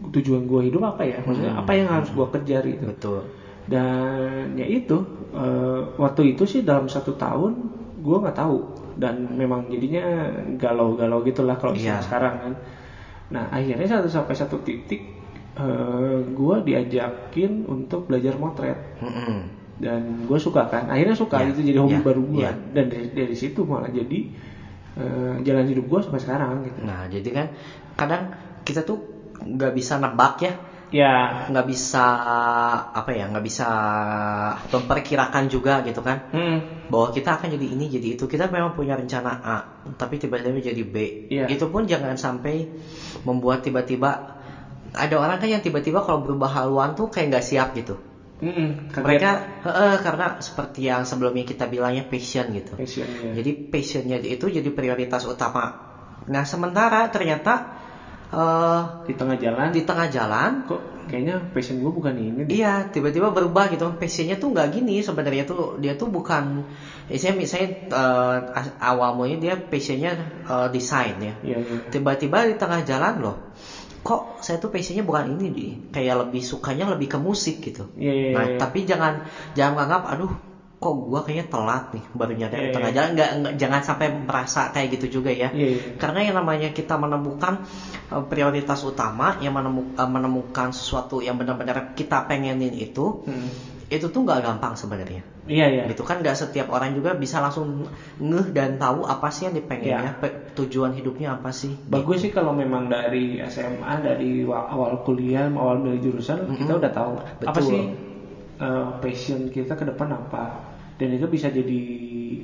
[0.05, 1.63] tujuan gue hidup apa ya maksudnya Hmm.
[1.65, 3.21] apa yang harus gue kejar gitu betul
[3.65, 4.99] dan ya itu
[5.33, 7.53] eh, waktu itu sih dalam satu tahun
[7.99, 8.59] gue nggak tahu.
[8.95, 11.99] Dan memang jadinya galau-galau gitulah kalau Iya.
[11.99, 12.53] istilah sekarang kan.
[13.35, 15.03] Nah akhirnya satu sampai satu titik
[15.55, 18.79] eh, gue diajakin untuk belajar motret.
[19.01, 19.65] Mm-mm.
[19.75, 20.87] dan gue suka kan?
[20.87, 22.55] Akhirnya suka Ya, itu jadi hobi ya, baru gue ya.
[22.71, 24.31] dan dari dari situ malah jadi
[24.95, 26.79] eh, jalan hidup gue sampai sekarang gitu.
[26.87, 27.47] Nah jadi kan
[27.99, 28.23] kadang
[28.63, 29.03] kita tuh
[29.35, 30.55] nggak bisa nebak ya
[30.95, 32.07] ya nggak bisa
[32.95, 33.67] apa ya nggak bisa
[34.71, 36.31] memperkirakan juga gitu kan.
[36.31, 38.25] Hmm, bahwa kita akan jadi ini jadi itu.
[38.31, 39.59] Kita memang punya rencana A
[39.99, 40.97] tapi tiba-tiba jadi B.
[41.35, 41.51] Iya.
[41.51, 42.71] itu pun jangan sampai
[43.27, 44.39] membuat tiba-tiba
[44.95, 47.99] ada orang kan yang tiba-tiba kalau berubah haluan tuh kayak nggak siap gitu.
[48.35, 52.75] Mm-mm, mereka heeh, karena seperti yang sebelumnya kita bilangnya passion gitu.
[52.79, 55.71] Passionnya jadi passionnya itu jadi prioritas utama.
[56.31, 57.84] Nah sementara ternyata
[58.43, 62.59] eh, di tengah jalan di tengah jalan kok kayaknya passion gue bukan ini deh.
[62.61, 63.85] Iya, tiba-tiba berubah gitu.
[64.01, 66.45] Passionnya tuh nggak gini sebenarnya tuh dia tuh bukan,
[67.09, 67.69] misalnya misalnya
[68.01, 70.11] eh, as- awal mulanya dia passionnya
[70.53, 71.33] eh, desain ya.
[71.45, 71.77] Iya, iya.
[71.93, 73.37] Tiba-tiba di tengah jalan loh,
[74.07, 77.89] kok saya tuh passionnya bukan ini di, kayak lebih sukanya lebih ke musik gitu.
[77.97, 78.57] Iya, iya, Nah, iya.
[78.61, 79.13] tapi jangan
[79.57, 80.33] jangan anggap, aduh,
[80.75, 82.97] kok gua kayaknya telat nih baru nyadar di Iya, tengah iya.
[82.97, 83.11] jalan.
[83.15, 85.49] Nggak, nggak- jangan sampai merasa kayak gitu juga ya.
[85.49, 85.81] Iya, iya.
[85.97, 87.65] Karena yang namanya kita menemukan
[88.11, 93.49] uh, prioritas utama, yang menemu- uh, menemukan sesuatu yang benar-benar kita pengenin itu, Hmm.
[93.87, 95.25] itu tuh nggak gampang sebenarnya.
[95.45, 95.85] Iya, iya.
[95.87, 97.85] Gitu kan nggak setiap orang juga bisa langsung
[98.17, 100.21] ngeh dan tahu apa sih yang dipengennya, Iya.
[100.21, 101.77] pe- tujuan hidupnya apa sih.
[101.85, 106.91] Bagus sih kalau memang dari SMA, dari wa- awal kuliah, awal milih jurusan, kita udah
[106.91, 107.65] tahu apa Betul.
[107.67, 107.83] sih
[108.57, 110.45] eh, passion kita ke depan apa.
[110.95, 111.81] Dan itu bisa jadi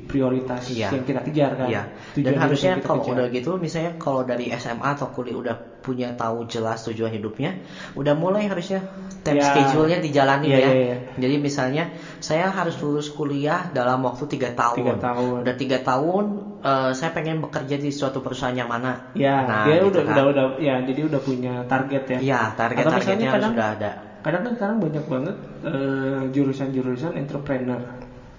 [0.02, 0.90] prioritas Iya.
[0.90, 1.68] yang kita kejar kan.
[1.70, 1.82] Iya.
[2.12, 3.14] Tujuan Dan harusnya kalau kejar.
[3.14, 7.56] udah gitu, misalnya kalau dari SMA atau kuliah udah punya tahu jelas tujuan hidupnya,
[7.94, 8.82] udah mulai harusnya
[9.22, 9.48] time Ya.
[9.48, 10.66] schedule-nya dijalani Iya, ya.
[10.66, 10.96] iya, iya.
[11.16, 11.84] Jadi misalnya
[12.18, 14.76] saya harus lulus kuliah dalam waktu tiga tahun.
[14.76, 15.38] Tiga tahun.
[15.40, 16.24] Udah tiga tahun,
[16.60, 19.14] eh, saya pengen bekerja di suatu perusahaan yang mana.
[19.14, 20.12] Ya, Nah, dia gitu udah, kan.
[20.12, 22.18] udah udah ya jadi udah punya target ya.
[22.18, 23.90] Iya, Atau target-targetnya misalnya harus kadang- sudah ada.
[24.20, 27.80] Kadang kan sekarang banyak banget eh, jurusan-jurusan entrepreneur,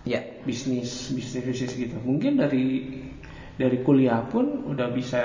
[0.02, 1.94] Ya, bisnis, bisnis bisnis gitu.
[2.02, 2.90] Mungkin dari
[3.54, 5.22] dari kuliah pun udah bisa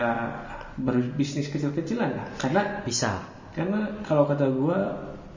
[0.76, 2.26] berbisnis kecil-kecilan lah.
[2.36, 3.36] Karena bisa.
[3.56, 4.78] karena kalau kata gua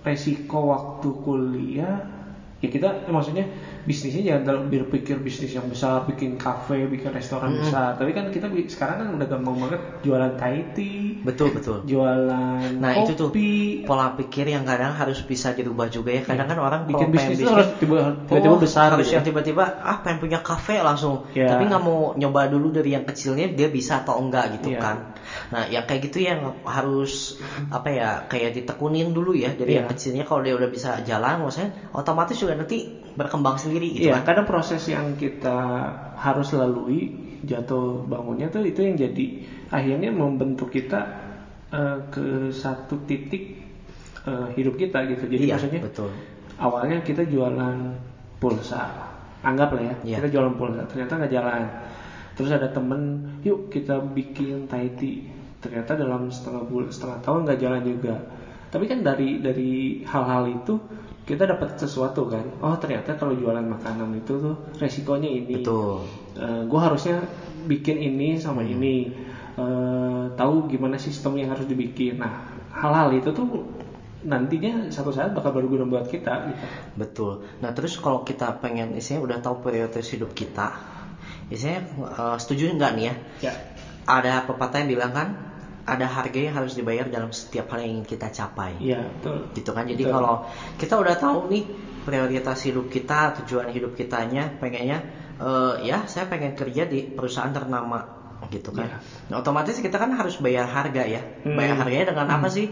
[0.04, 2.19] resiko waktu kuliah
[2.60, 3.48] ya kita maksudnya
[3.82, 8.52] bisnisnya jangan terlalu berpikir bisnis yang besar bikin kafe bikin restoran besar tapi kan kita
[8.68, 11.78] sekarang kan udah gampang banget jualan tea Betul, betul.
[11.84, 13.30] jualan Nah, kopi itu tuh
[13.82, 16.22] pola pikir yang kadang harus bisa dirubah juga ya.
[16.22, 19.16] Kadang kan orang bikin bisnis itu harus tiba- tiba-tiba Oh, besar harus gitu.
[19.16, 21.48] yang tiba-tiba ah pengen punya kafe langsung Ya.
[21.50, 24.80] tapi nggak mau nyoba dulu dari yang kecilnya dia bisa atau enggak gitu Iya.
[24.80, 24.96] kan
[25.50, 27.38] nah yang kayak gitu yang harus
[27.70, 29.84] apa ya kayak ditekunin dulu ya dari Iya.
[29.84, 34.22] yang kecilnya kalau dia udah bisa jalan maksudnya otomatis juga nanti berkembang sendiri gitu Iya,
[34.22, 35.58] kan kadang proses yang kita
[36.16, 37.12] harus lalui
[37.42, 39.26] jatuh bangunnya tuh itu yang jadi
[39.70, 41.00] akhirnya membentuk kita
[41.70, 43.64] eh, ke satu titik
[44.26, 45.24] eh, hidup kita gitu.
[45.26, 46.12] Jadi iya maksudnya betul
[46.60, 47.96] awalnya kita jualan
[48.40, 48.84] pulsa,
[49.40, 50.16] anggap lah ya, Iya.
[50.20, 51.64] kita jualan pulsa, ternyata nggak jalan.
[52.40, 55.28] Terus ada temen, yuk kita bikin Thai tea.
[55.60, 58.16] Ternyata dalam setengah bulan, setengah tahun nggak jalan juga.
[58.72, 60.80] Tapi kan dari dari hal-hal itu
[61.28, 62.48] kita dapat sesuatu kan.
[62.64, 65.60] Oh ternyata kalau jualan makanan itu tuh resikonya ini.
[65.60, 66.08] betul
[66.40, 67.20] gue harusnya
[67.68, 68.72] bikin ini sama Hmm.
[68.80, 69.12] ini.
[69.60, 72.16] Eh, tahu gimana sistem yang harus dibikin.
[72.24, 73.68] Nah hal-hal itu tuh
[74.24, 76.66] nantinya satu saat bakal berguna buat kita gitu.
[76.96, 77.34] Betul.
[77.60, 80.72] Nah terus kalau kita pengen isinya udah tahu prioritas hidup kita,
[81.50, 83.14] isinya eh, setuju nggak nih ya?
[83.50, 83.54] Ya.
[84.10, 85.28] Ada pepatah yang bilang kan,
[85.86, 88.78] ada harga yang harus dibayar dalam setiap hal yang ingin kita capai.
[88.78, 89.38] Iya, betul.
[89.58, 89.86] Gitu kan.
[89.90, 90.14] Jadi Betul.
[90.14, 90.36] kalau
[90.78, 91.64] kita udah tahu nih
[92.06, 95.06] prioritas hidup kita, tujuan hidup kitanya, pengennya
[95.42, 98.88] eh, ya saya pengen kerja di perusahaan ternama gitu kan.
[98.88, 98.98] Iya.
[99.30, 101.22] Nah, otomatis kita kan harus bayar harga ya.
[101.44, 101.60] Hmm.
[101.60, 102.72] Bayar harganya dengan apa sih?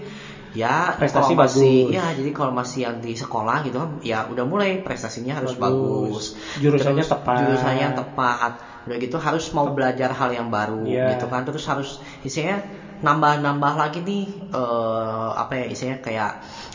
[0.55, 1.93] Ya Prestasi masih bagus.
[1.93, 6.33] ya jadi kalau masih yang di sekolah gitu kan ya udah mulai prestasinya harus Bagus.
[6.33, 6.59] bagus.
[6.61, 7.35] Jurusannya Terus tepat.
[7.43, 8.51] Jurusannya tepat.
[8.87, 11.13] Udah gitu harus mau belajar hal yang baru Iya.
[11.15, 11.41] gitu kan.
[11.45, 11.89] Terus harus
[12.23, 12.63] isinya
[12.97, 16.31] nambah-nambah lagi nih eh, apa ya isinya kayak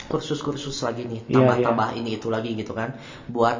[0.07, 2.95] kursus-kursus lagi nih Iya, tambah-tambah ini itu lagi gitu kan
[3.27, 3.57] buat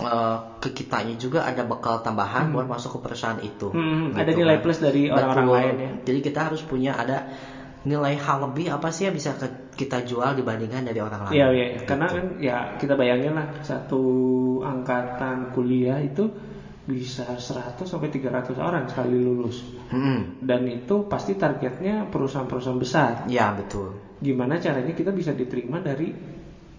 [0.00, 4.32] eh, ke kitanya juga ada bekal tambahan buat masuk ke perusahaan itu Hmm, gitu ada
[4.36, 4.62] nilai kan.
[4.64, 5.90] plus dari orang-orang lain ya.
[6.04, 7.24] jadi kita harus punya ada
[7.86, 11.46] nilai hal lebih apa sih yang bisa ke- kita jual dibandingkan dari orang lain Iya,
[11.56, 11.78] iya, iya.
[11.80, 11.88] Gitu.
[11.88, 14.02] Karena kan ya kita bayangin lah satu
[14.60, 16.28] angkatan kuliah itu
[16.84, 19.62] bisa 100 sampai 300 orang sekali lulus.
[19.94, 20.42] Mm-mm.
[20.42, 23.12] Dan itu pasti targetnya perusahaan-perusahaan besar.
[23.30, 26.12] ya betul Gimana caranya kita bisa diterima dari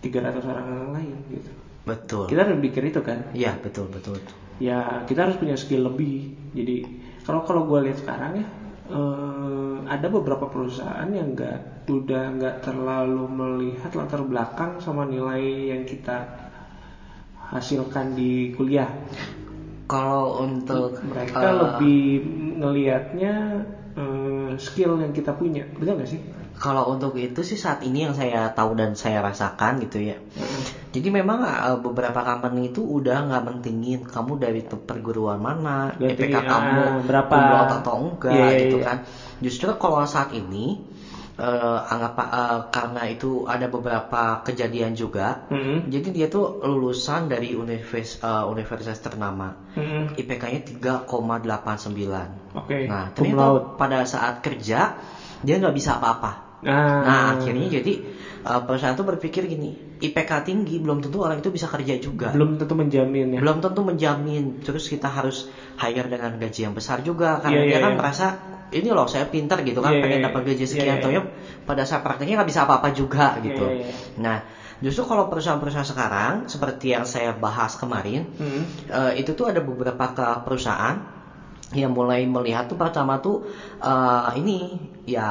[0.01, 1.49] 300 orang lain gitu.
[1.81, 3.19] betul Kita harus pikir itu kan.
[3.33, 4.17] ya betul betul
[4.61, 6.29] Ya kita harus punya skill lebih.
[6.53, 6.85] Jadi
[7.25, 8.45] kalau kalau gue lihat sekarang ya
[8.91, 15.83] eh, ada beberapa perusahaan yang nggak udah nggak terlalu melihat latar belakang sama nilai yang
[15.87, 16.27] kita
[17.51, 18.87] hasilkan di kuliah.
[19.91, 22.01] kalau untuk Mereka eh, lebih
[22.63, 23.33] ngelihatnya
[23.99, 26.21] eh, skill yang kita punya, betul nggak sih?
[26.61, 30.17] Kalau untuk itu sih saat ini yang saya tahu dan saya rasakan gitu ya.
[30.91, 36.49] Jadi memang eh, beberapa company itu udah nggak mentingin kamu dari perguruan mana, EPK tinggi,
[36.51, 37.37] kamu ah, berapa.
[37.79, 38.85] atau enggak Iya, iya, gitu iya.
[38.87, 38.97] kan.
[39.39, 40.65] Justru kalau saat ini
[41.39, 45.47] eh, anggap eh, karena itu ada beberapa kejadian juga.
[45.47, 45.87] Mm-mm.
[45.87, 49.47] Jadi dia tuh lulusan dari univers, eh, universitas ternama.
[49.79, 50.19] Mm-mm.
[50.19, 52.27] IPK-nya 3,89.
[52.53, 52.79] Oke.
[52.85, 53.45] Nah, Cum ternyata
[53.79, 54.79] pada saat kerja
[55.41, 56.31] dia nggak bisa apa-apa.
[56.61, 58.05] Nah, Nah, akhirnya jadi
[58.45, 62.33] uh, perusahaan tuh berpikir gini, IPK tinggi belum tentu orang itu bisa kerja juga.
[62.33, 63.39] belum tentu menjamin ya.
[63.39, 64.57] Belum tentu menjamin.
[64.59, 65.45] Terus kita harus
[65.77, 67.99] hire dengan gaji yang besar juga karena Iya, dia iya, kan iya.
[68.01, 68.25] merasa
[68.71, 71.21] ini loh saya pintar gitu kan Iya, pengen iya, dapat gaji iya, sekian tuh iya.
[71.63, 73.67] pada saat prakteknya nggak bisa apa-apa juga gitu.
[73.67, 73.93] iya, iya.
[74.17, 74.37] Nah,
[74.79, 78.63] justru kalau perusahaan-perusahaan sekarang seperti yang saya bahas kemarin, Mm-mm.
[78.89, 80.97] eh, itu tuh ada beberapa ke- perusahaan
[81.71, 83.39] yang mulai melihat tuh pertama tuh
[83.79, 85.27] eh, ini ya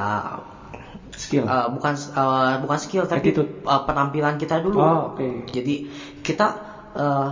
[1.21, 1.45] Skill.
[1.45, 3.51] Uh, bukan uh, bukan skill tapi Attitude.
[3.69, 4.81] uh, penampilan kita dulu.
[4.81, 5.29] Oh, oke.
[5.53, 5.75] Jadi
[6.25, 6.47] kita
[6.97, 7.29] uh,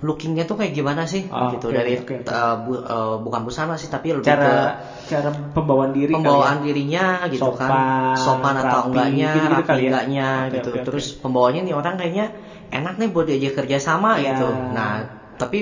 [0.00, 2.14] lookingnya tuh kayak gimana sih Oh, gitu oke, dari oke.
[2.24, 4.80] uh, bu- uh, bukan busana sih tapi lebih cara
[5.12, 6.64] cara pembawaan ke diri kali pembawaan ya.
[6.64, 7.72] dirinya gitu Sopan, kan
[8.16, 9.88] sopan atau rapi, enggaknya gitu-gitu rapi kali ya.
[9.92, 10.80] enggaknya Oke, gitu oke.
[10.88, 12.24] terus pembawaannya nih orang kayaknya
[12.72, 14.24] enak nih buat diajak kerja sama Iya.
[14.32, 14.92] gitu nah
[15.36, 15.58] tapi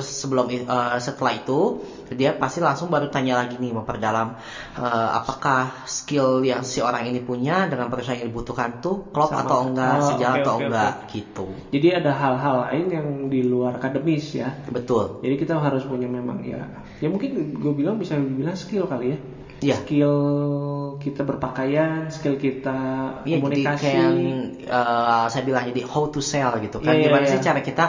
[0.00, 1.74] sebelum i- eh, setelah itu
[2.12, 4.30] dia pasti langsung baru tanya lagi nih memperdalam
[4.78, 9.42] eh, apakah skill yang si orang ini punya dengan perusahaan yang dibutuhkan tuh klop Sama.
[9.46, 13.40] atau enggak Oh, sejalan oke, atau oke, enggak gitu Jadi ada hal-hal lain yang di
[13.42, 14.48] luar akademis ya.
[14.70, 16.62] betul Jadi kita harus punya memang ya,
[17.02, 19.18] ya mungkin gue bilang bisa dibilang skill kali ya.
[19.56, 19.80] Iya.
[19.80, 20.14] Skill
[21.00, 22.78] kita berpakaian, skill kita
[23.26, 23.80] Iya, jadi komunikasi.
[23.80, 24.16] kayak yang
[24.62, 26.92] eh, saya bilang jadi how to sell gitu kan.
[26.94, 27.32] Iya, iya, Gimana iya.
[27.34, 27.84] sih cara kita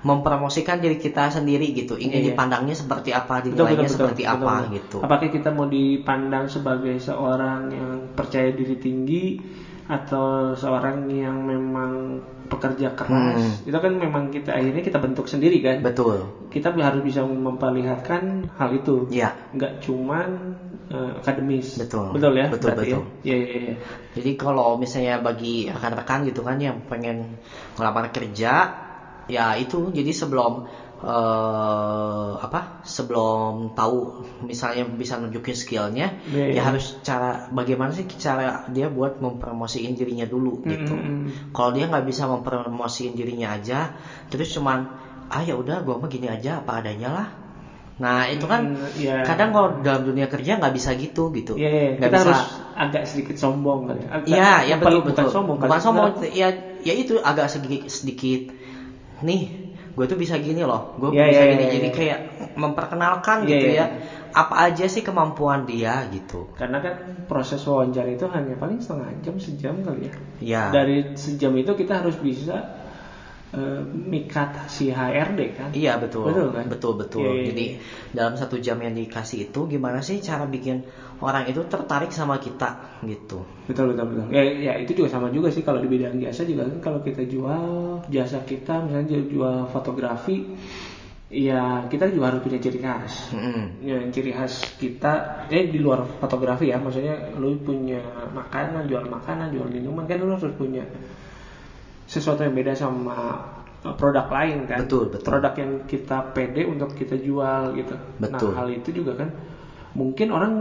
[0.00, 2.00] mempromosikan diri kita sendiri gitu.
[2.00, 2.28] Ingin Iya, iya.
[2.32, 4.74] dipandangnya seperti apa, dinilainya betul, betul, seperti betul, apa betul.
[4.76, 4.96] gitu.
[5.04, 9.24] Apakah kita mau dipandang sebagai seorang yang percaya diri tinggi
[9.90, 13.36] atau seorang yang memang pekerja keras?
[13.36, 13.68] Hmm.
[13.68, 15.84] Itu kan memang kita akhirnya kita bentuk sendiri kan.
[15.84, 16.32] Betul.
[16.48, 19.04] Kita harus bisa memperlihatkan hal itu.
[19.12, 19.36] Iya.
[19.52, 20.28] Nggak cuman
[20.88, 21.76] eh, akademis.
[21.76, 22.16] Betul.
[22.16, 22.46] Betul ya.
[22.48, 23.02] Betul, berarti betul.
[23.04, 23.28] Ya?
[23.28, 23.74] Iya iya iya.
[24.16, 27.36] Jadi kalau misalnya bagi rekan-rekan gitu kan yang pengen
[27.76, 28.52] ngelamar kerja,
[29.30, 30.52] ya itu jadi sebelum
[31.00, 32.60] eh, apa?
[32.84, 33.98] Sebelum tahu
[34.44, 36.60] misalnya bisa nunjukin skillnya, Iya, ya iya.
[36.68, 40.92] harus cara bagaimana sih cara dia buat mempromosiin dirinya dulu gitu.
[40.92, 41.30] Mm, mm, mm.
[41.56, 43.96] Kalau dia nggak bisa mempromosiin dirinya aja,
[44.30, 44.78] terus cuman
[45.30, 47.28] ah ya udah gua mah gini aja apa adanya lah.
[48.00, 49.20] Nah itu kan Hmm, iya.
[49.28, 51.52] kadang kalau dalam dunia kerja nggak bisa gitu gitu.
[51.60, 51.88] Iya, iya.
[52.00, 52.24] Nggak kita bisa.
[52.24, 54.00] harus agak sedikit sombong kali.
[54.00, 54.08] ya.
[54.24, 55.34] Iya, ya betul bukan betul.
[55.36, 55.56] sombong.
[55.60, 56.48] Bukan sombong, ya
[56.80, 58.40] ya itu agak sedikit sedikit.
[59.28, 59.42] Nih,
[59.96, 60.96] gue tuh bisa gini loh.
[60.96, 61.64] Gue Iya, bisa iya, gini.
[61.66, 61.96] iya, Jadi iya.
[61.98, 62.18] kayak
[62.56, 63.84] memperkenalkan Iya, gitu iya.
[63.84, 63.86] ya.
[64.32, 66.46] Apa aja sih kemampuan dia gitu.
[66.56, 66.94] Karena kan
[67.30, 70.12] proses wawancara itu hanya paling setengah jam, sejam kali ya.
[70.40, 70.64] Ya.
[70.72, 72.56] Dari sejam itu kita harus bisa
[73.50, 75.70] eh, mikat si HRD kan.
[75.74, 76.64] Iya betul, Betul kan?
[76.70, 77.20] betul betul.
[77.22, 77.64] Iya, iya, Jadi
[78.14, 80.86] dalam satu jam yang dikasih itu gimana sih cara bikin
[81.20, 83.42] orang itu tertarik sama kita gitu.
[83.66, 84.26] Betul betul betul.
[84.30, 87.26] Ya, ya itu juga sama juga sih kalau di bidang jasa juga kan kalau kita
[87.26, 90.46] jual jasa kita misalnya jual fotografi
[91.30, 93.30] ya kita juga harus punya ciri khas.
[93.30, 93.86] Mm-mm.
[93.86, 98.02] Ya, ciri khas kita eh di luar fotografi ya, maksudnya lu punya
[98.34, 100.82] makanan, jual makanan, jual minuman kan lu harus punya
[102.10, 103.38] sesuatu yang beda sama
[103.86, 104.82] uh, produk lain kan.
[104.82, 105.30] Betul, betul.
[105.30, 107.94] Produk yang kita pede untuk kita jual gitu.
[108.18, 108.50] Betul.
[108.50, 109.30] Nah, hal itu juga kan
[109.94, 110.52] mungkin orang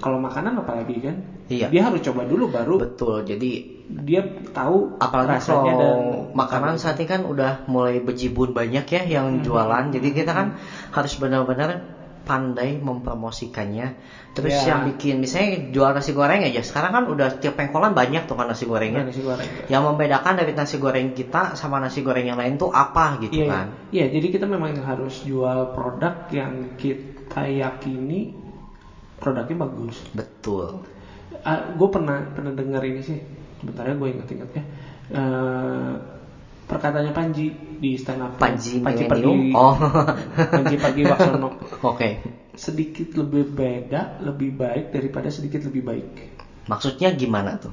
[0.00, 1.16] kalau makanan apalagi kan,
[1.48, 1.72] Iya.
[1.72, 3.24] dia harus coba dulu baru Betul.
[3.24, 4.20] Jadi dia
[4.52, 5.96] tahu apalagi rasanya kalau dan
[6.36, 9.88] makanan saat ini kan udah mulai bejibun banyak ya yang jualan.
[9.88, 10.60] Jadi kita kan
[10.92, 11.97] harus benar-benar
[12.28, 13.96] pandai mempromosikannya.
[14.36, 14.76] Terus Ya.
[14.76, 16.60] yang bikin misalnya jual nasi goreng aja.
[16.60, 19.00] Sekarang kan udah tiap pengkolan banyak tuh kan nasi gorengnya.
[19.02, 19.48] nasi goreng.
[19.66, 23.48] Yang membedakan dari nasi goreng kita sama nasi goreng yang lain tuh apa gitu Iya,
[23.48, 23.66] kan?
[23.88, 28.36] iya, jadi kita memang harus jual produk yang kita yakini
[29.16, 29.96] produknya bagus.
[30.12, 30.84] Betul.
[31.48, 33.18] gue pernah pernah dengar ini sih,
[33.58, 34.64] sebentar ya gue ingat-ingat ya.
[35.08, 35.92] Eh,
[36.68, 37.48] perkataannya Panji
[37.80, 38.32] di stand up.
[38.36, 39.08] Panji Panji.
[39.08, 39.74] Pagi, Oh.
[40.54, 41.48] Panji Pagi Waksono.
[41.90, 42.08] Oke.
[42.52, 46.06] Sedikit lebih beda, lebih baik daripada sedikit lebih baik.
[46.68, 47.72] Maksudnya gimana tuh?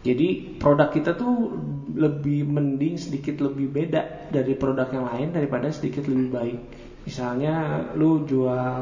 [0.00, 1.52] Jadi produk kita tuh
[1.92, 6.58] lebih mending sedikit lebih beda dari produk yang lain daripada sedikit lebih baik.
[7.04, 8.80] Misalnya lu jual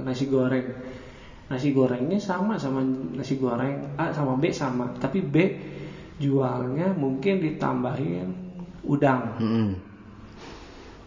[0.00, 0.64] nasi goreng.
[1.52, 2.80] Nasi gorengnya sama sama
[3.12, 5.36] nasi goreng A sama B sama, tapi B
[6.16, 8.45] jualnya mungkin ditambahin
[8.86, 9.36] udang.
[9.42, 9.68] Mm-mm.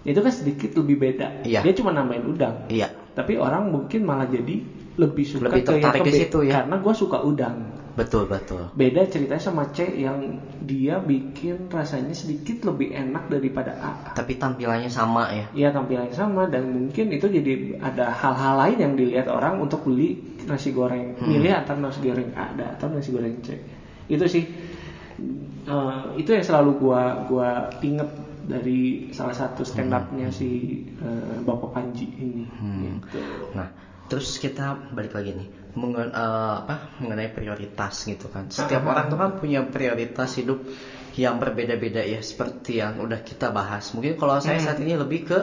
[0.04, 1.44] Itu kan sedikit lebih beda.
[1.44, 1.64] Iya.
[1.64, 2.68] Dia cuma nambahin udang.
[2.72, 2.92] Iya.
[3.16, 4.64] Tapi orang mungkin malah jadi
[5.00, 6.64] lebih suka Lebih ke tertarik ke ke situ ya.
[6.64, 7.58] karena gue suka udang.
[8.00, 8.72] Betul betul.
[8.80, 13.92] Beda ceritanya sama C yang dia bikin rasanya sedikit lebih enak daripada A.
[14.16, 15.46] Tapi tampilannya sama ya.
[15.52, 20.40] Iya tampilannya sama dan mungkin itu jadi ada hal-hal lain yang dilihat orang untuk beli
[20.48, 21.20] nasi goreng.
[21.20, 21.28] Hmm.
[21.28, 23.60] Milih antara nasi goreng A dan atau nasi goreng C.
[24.08, 24.48] Itu sih
[25.70, 27.50] eh, itu yang selalu gua gua
[27.86, 28.10] inget
[28.42, 32.44] dari salah satu stand up-nya si eh, Bapak Panji ini.
[32.50, 33.22] Gitu.
[33.54, 33.70] Nah,
[34.10, 38.50] terus kita balik lagi nih mengen- eh, apa mengenai prioritas gitu kan.
[38.50, 40.66] Setiap ah, orang tuh kan punya prioritas hidup
[41.14, 43.92] yang berbeda-beda ya, seperti yang udah kita bahas.
[43.94, 44.66] Mungkin kalau saya Hmm.
[44.66, 45.40] saat ini lebih ke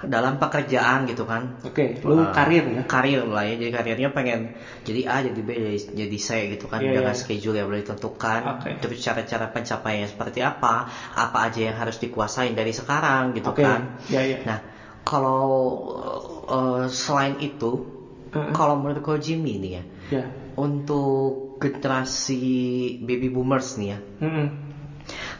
[0.00, 1.60] dalam pekerjaan gitu kan.
[1.60, 2.82] Oke, lu Eh, karir ya.
[2.88, 6.80] Karir lah ya, jadi karirnya pengen jadi A, jadi B, jadi, jadi C gitu kan
[6.80, 7.20] Iya, dengan iya.
[7.20, 8.40] schedule yang boleh ditentukan.
[8.56, 8.70] Oke.
[8.80, 13.92] Terus cara-cara pencapaiannya seperti apa, apa aja yang harus dikuasain dari sekarang gitu Oke, kan.
[14.08, 14.40] ya ya.
[14.48, 14.58] Nah,
[15.04, 15.44] kalau
[16.48, 17.84] eh, selain itu,
[18.32, 18.52] Heeh.
[18.56, 20.24] kalau menurut Ko Jimmy nih ya, Ya.
[20.56, 22.42] untuk generasi
[23.04, 24.46] baby boomers nih ya, Mm-mm.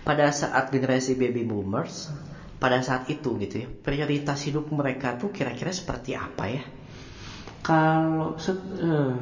[0.05, 2.13] pada saat generasi baby boomers,
[2.61, 6.63] pada saat itu gitu ya, prioritas hidup mereka tuh kira-kira seperti apa ya?
[7.65, 9.13] Kalau eh,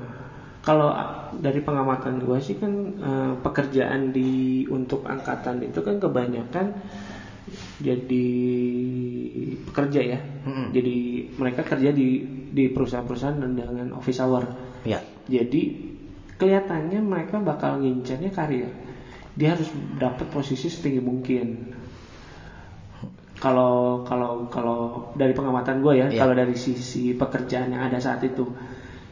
[0.66, 0.90] kalau
[1.38, 6.66] dari pengamatan gue sih kan eh, pekerjaan di untuk angkatan itu kan kebanyakan
[7.78, 8.28] jadi
[9.70, 10.18] pekerja ya.
[10.44, 10.74] Mm-mm.
[10.74, 10.96] Jadi
[11.38, 14.44] mereka kerja di di perusahaan-perusahaan dan dengan office hour.
[14.84, 15.94] Ya, Jadi
[16.38, 18.70] kelihatannya mereka bakal ngincernya karir.
[19.38, 21.46] Dia harus dapat posisi setinggi mungkin.
[23.38, 26.18] Kalau kalau kalau dari pengamatan gue ya, Iya.
[26.26, 28.46] kalau dari sisi pekerjaan yang ada saat itu.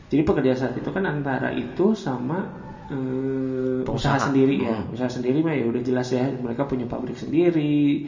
[0.07, 2.47] Jadi pekerjaan saat itu kan antara itu sama
[2.87, 4.83] eh, usaha sendiri ya.
[4.83, 4.95] Hmm.
[4.95, 8.07] Usaha sendiri mah ya udah jelas ya, mereka punya pabrik sendiri,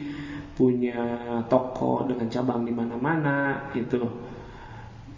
[0.55, 0.99] punya
[1.47, 4.07] toko dengan cabang di mana-mana gitu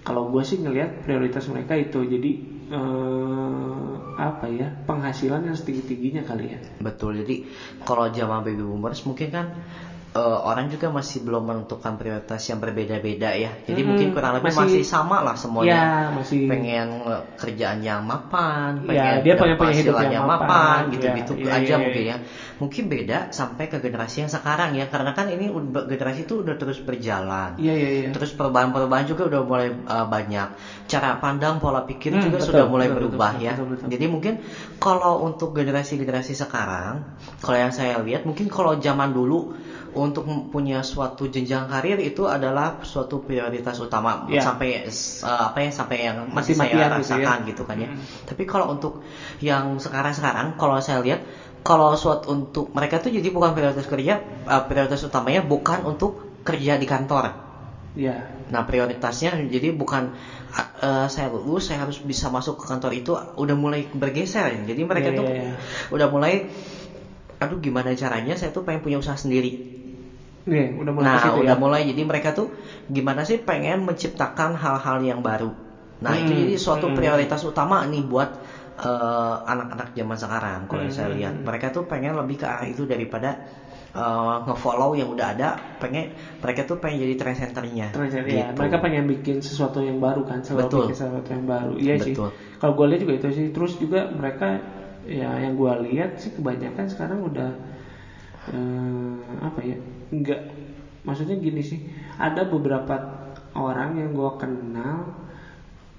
[0.01, 2.31] kalau gue sih ngelihat prioritas mereka itu jadi
[2.73, 7.13] eh, apa ya penghasilan yang setinggi tingginya kali ya betul.
[7.21, 7.45] Jadi
[7.85, 9.45] kalau zaman baby boomers mungkin kan
[10.15, 13.51] eh, orang juga masih belum menentukan prioritas yang berbeda-beda ya.
[13.67, 15.75] Jadi Mm-mm, mungkin kurang lebih masih, masih- sama lah semuanya.
[15.75, 20.31] ya masih pengen eh, kerjaan yang mapan, Ya, pengen dia pengen punya hidup yang mapan,
[20.49, 21.83] mapan, gitu-gitu ya, ya, aja ya, ya.
[21.83, 22.17] mungkin ya.
[22.61, 25.49] Mungkin beda sampai ke generasi yang sekarang ya, karena kan ini
[25.89, 27.57] generasi itu udah terus berjalan.
[27.57, 30.47] iya iya iya Terus perubahan-perubahan juga udah mulai uh, banyak.
[30.85, 33.53] Cara pandang, pola pikir Hmm, juga betul, sudah mulai betul, berubah betul, ya.
[33.57, 33.87] betul, betul.
[33.89, 34.33] Jadi mungkin
[34.77, 37.01] kalau untuk generasi-generasi sekarang,
[37.41, 39.49] kalau yang saya lihat mungkin kalau zaman dulu
[39.91, 44.39] untuk punya suatu jenjang karir itu adalah suatu prioritas utama Ya.
[44.39, 47.47] sampai uh, apa ya sampai yang masih saya Mati-matian gitu rasakan ya.
[47.51, 47.89] gitu kan ya.
[47.91, 47.99] Hmm.
[48.23, 49.03] Tapi kalau untuk
[49.43, 51.19] yang sekarang-sekarang kalau saya lihat
[51.67, 54.13] kalau suatu untuk mereka tuh jadi bukan prioritas kerja,
[54.53, 56.11] uh, prioritas utamanya bukan untuk
[56.47, 57.25] kerja di kantor.
[57.95, 60.03] iya Nah prioritasnya jadi bukan
[60.83, 64.61] uh, saya lulus saya harus bisa masuk ke kantor itu udah mulai bergeser ya.
[64.75, 65.51] Jadi mereka Iya, tuh iya, iya.
[65.93, 66.33] udah mulai
[67.43, 69.51] aduh gimana caranya saya tuh pengen punya usaha sendiri.
[70.49, 71.55] Iya, udah mulai Nah situ udah ya.
[71.57, 72.47] mulai jadi mereka tuh
[72.95, 75.51] gimana sih pengen menciptakan hal-hal yang baru.
[76.03, 76.95] Nah itu Hmm, jadi suatu hmm.
[76.97, 78.29] prioritas utama nih buat
[78.87, 81.47] uh, anak-anak zaman sekarang kalau yang saya Hmm, lihat hmm.
[81.47, 83.29] mereka tuh pengen lebih ke arah itu daripada
[83.95, 85.47] uh, ngefollow yang udah ada
[85.81, 86.03] pengen
[86.43, 88.37] mereka tuh pengen jadi trend centernya Trend- gitu.
[88.37, 90.87] ya, mereka pengen bikin sesuatu yang baru kan, selalu Betul.
[90.87, 91.75] bikin sesuatu yang baru.
[91.75, 92.15] Iya sih.
[92.55, 93.47] Kalau gue lihat juga itu sih.
[93.51, 94.47] Terus juga mereka
[95.03, 97.51] ya yang gue lihat sih kebanyakan sekarang udah
[98.53, 99.77] eh, apa ya?
[100.13, 100.41] Enggak.
[101.07, 101.79] Maksudnya gini sih.
[102.21, 102.95] Ada beberapa
[103.57, 105.11] orang yang gue kenal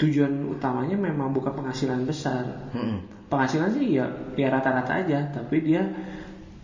[0.03, 2.43] tujuan utamanya memang bukan penghasilan besar.
[2.75, 3.07] Mm-mm.
[3.31, 5.87] Penghasilan sih ya ya rata-rata aja, tapi dia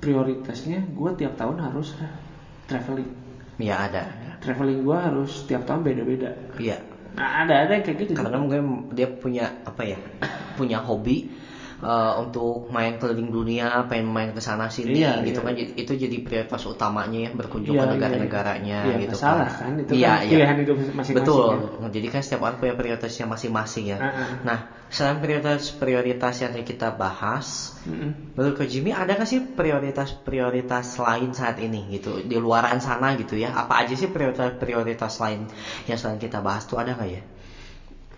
[0.03, 1.95] prioritasnya gue tiap tahun harus
[2.67, 3.09] traveling.
[3.59, 4.07] ya ada
[4.39, 6.31] Traveling gue harus tiap tahun beda-beda.
[6.59, 6.79] iya
[7.19, 8.13] Nah, ada ada yang kayak gitu.
[8.15, 8.63] karena mungkin
[8.95, 9.99] dia punya apa ya
[10.55, 11.27] punya hobi
[11.81, 15.47] uh, untuk main keliling dunia pengen main ke sana sini Iya, gitu iya.
[15.47, 17.93] kan itu jadi prioritas utamanya ya berkunjung Iya, ke iya.
[17.95, 20.31] negara-negaranya Iya, gitu nggak salah kan, itu iya, kan iya.
[20.35, 21.47] pilihan hidup masing-masing betul
[21.83, 21.89] ya.
[21.89, 24.29] jadi kan setiap orang punya prioritasnya masing-masing ya Ah, ah.
[24.43, 24.59] nah
[24.89, 28.33] selain prioritas-prioritas yang kita bahas Mm-mm.
[28.33, 33.37] menurut Ko Jimmy ada nggak sih prioritas-prioritas lain saat ini gitu di luaran sana gitu
[33.37, 35.45] ya apa aja sih prioritas-prioritas lain
[35.85, 37.23] yang selain kita bahas tuh ada nggak ya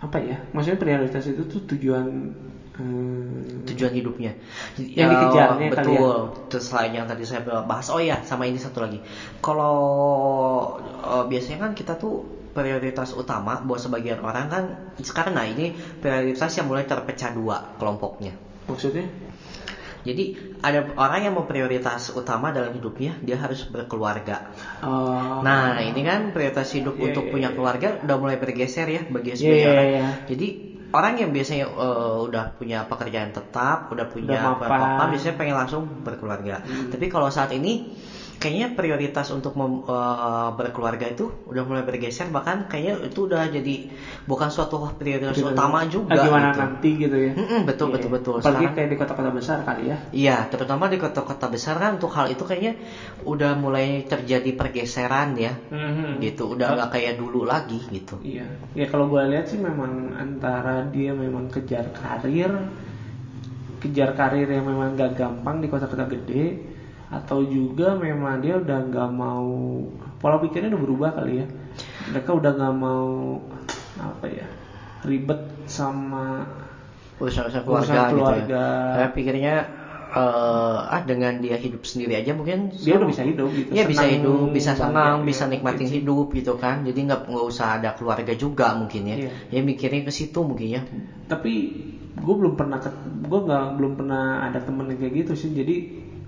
[0.01, 0.41] Apa ya?
[0.57, 2.33] Maksudnya prioritas itu tuh tujuan
[2.81, 4.33] hmm, tujuan hidupnya.
[4.99, 6.17] Yang Ya, dikejarnya kali betul.
[6.51, 8.99] Terus selain yang tadi saya bahas oh ya sama ini satu lagi.
[9.45, 9.77] Kalau
[11.05, 14.65] eh, biasanya kan kita tuh prioritas utama buat sebagian orang kan
[14.99, 15.71] sekarang nah ini
[16.03, 18.35] prioritas yang mulai terpecah dua kelompoknya.
[18.67, 19.07] Maksudnya?
[20.01, 20.33] Jadi
[20.65, 24.49] ada orang yang mau prioritas utama dalam hidupnya dia harus berkeluarga.
[24.81, 27.57] Oh, Nah, ini kan prioritas hidup Iya, untuk iya, punya iya.
[27.57, 29.89] keluarga udah mulai bergeser ya bagi sebagian iya, orang.
[29.93, 30.07] iya.
[30.25, 30.47] Jadi
[30.91, 34.79] orang yang biasanya eh, udah punya pekerjaan tetap, udah punya Udah mapan.
[34.99, 36.63] apa biasanya pengen langsung berkeluarga.
[36.63, 36.91] Hmm.
[36.91, 37.95] Tapi kalau saat ini
[38.41, 43.85] kayaknya prioritas untuk mem- eh, berkeluarga itu udah mulai bergeser bahkan kayaknya itu udah jadi
[44.25, 45.45] bukan suatu prioritas Gitu.
[45.47, 46.59] utama juga Ah, gimana gitu.
[46.59, 47.95] nanti gitu ya Mm-mm, betul Iya.
[47.95, 48.35] betul betul.
[48.35, 52.09] apalagi Sekarang- kayak di kota-kota besar kali ya Iya, terutama di kota-kota besar kan untuk
[52.11, 52.81] hal itu kayaknya
[53.23, 55.61] udah mulai terjadi pergeseran ya.
[55.69, 56.19] Mhm.
[56.19, 58.17] Gitu, udah nggak kayak dulu lagi gitu.
[58.21, 62.49] Iya, ya kalau gue lihat sih memang antara dia memang kejar karir,
[63.79, 66.70] kejar karir yang memang gak gampang di kota-kota gede,
[67.11, 69.51] atau juga memang dia udah nggak mau
[70.23, 71.47] pola pikirnya udah berubah kali ya.
[72.15, 73.37] Mereka udah nggak mau
[74.01, 74.47] apa ya
[75.05, 76.47] ribet sama
[77.21, 78.41] Urusan keluarga, keluarga.
[78.41, 78.67] gitu ya.
[78.97, 79.55] Saya pikirnya
[80.11, 83.71] eh, ah dengan dia hidup sendiri aja mungkin dia udah bisa hidup gitu.
[83.77, 85.97] Iya bisa hidup, bisa senang, ya, bisa nikmatin gitu.
[86.01, 86.81] hidup gitu kan.
[86.87, 89.17] Jadi nggak nggak usah ada keluarga juga mungkin ya.
[89.27, 89.31] Iya.
[89.53, 90.83] Ya mikirnya ke situ mungkin ya.
[91.29, 91.53] Tapi
[92.17, 95.51] gue belum pernah gue nggak belum pernah ada temen yang kayak gitu sih.
[95.53, 95.77] Jadi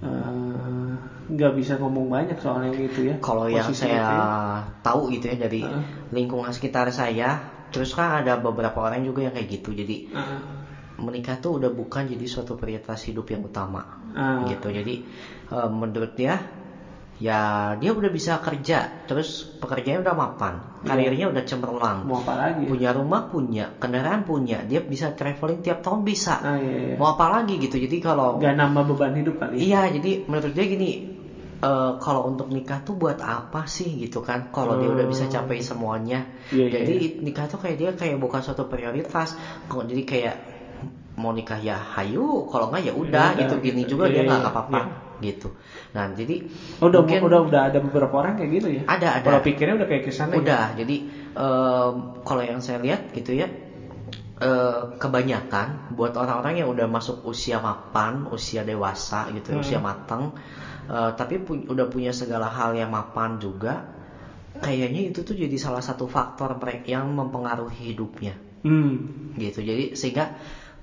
[0.03, 0.93] eh,
[1.33, 3.15] nggak bisa ngomong banyak soal yang itu ya.
[3.23, 4.29] Kalau yang saya itu ya.
[4.83, 5.85] tahu gitu ya dari Heeh.
[6.13, 7.39] lingkungan sekitar saya,
[7.73, 9.71] terus kan ada beberapa orang juga yang kayak gitu.
[9.73, 10.41] Jadi Heeh.
[11.01, 13.81] menikah tuh udah bukan jadi suatu prioritas hidup yang utama
[14.13, 14.45] Ah.
[14.45, 14.95] gitu jadi
[15.51, 16.37] eh, menurut dia
[17.27, 17.41] ya
[17.81, 18.79] dia udah bisa kerja.
[19.09, 19.29] Terus
[19.63, 20.55] pekerjaannya udah mapan.
[20.83, 21.99] Karirnya udah cemerlang.
[22.03, 22.09] Iya.
[22.11, 22.63] mau apa lagi?
[22.71, 24.59] punya rumah punya kendaraan punya.
[24.71, 26.35] Dia bisa traveling tiap tahun bisa.
[26.43, 26.95] Ah, iya, iya.
[26.99, 27.77] mau apa lagi gitu.
[27.79, 29.55] Jadi kalau Gak nambah beban hidup kali.
[29.63, 30.91] iya jadi menurut dia gini
[31.63, 34.51] eh, kalau untuk nikah tuh buat apa sih gitu kan?
[34.51, 36.27] Kalau dia udah bisa capai semuanya.
[36.51, 39.39] Iya, iya, jadi nikah tuh kayak dia kayak bukan suatu prioritas.
[39.71, 40.37] Kok jadi kayak
[41.23, 42.49] mau nikah ya hayu.
[42.51, 43.55] Kalau nggak ya udah Ya gitu.
[43.63, 43.95] Gini gitu.
[43.97, 44.81] juga Iya, dia nggak iya, apa-apa.
[44.81, 45.12] Iya.
[45.23, 45.49] Gitu
[45.95, 46.43] nah jadi
[46.83, 48.83] Oh, udah mungkin udah udah ada beberapa orang kayak gitu ya.
[48.91, 49.27] Ada, ada.
[49.31, 50.35] Pola pikirnya udah kayak ke sana.
[50.35, 50.39] ya?
[50.43, 50.97] udah jadi
[51.39, 51.95] em,
[52.27, 53.47] kalau yang saya lihat gitu ya
[54.43, 59.63] eh, kebanyakan buat orang-orang yang udah masuk usia mapan usia dewasa gitu Hmm.
[59.63, 60.35] usia matang
[60.91, 63.87] eh, tapi pu- udah punya segala hal yang mapan juga
[64.63, 66.55] kayaknya itu tuh jadi salah satu faktor
[66.87, 69.11] yang mempengaruhi hidupnya Hmm.
[69.35, 70.37] gitu jadi sehingga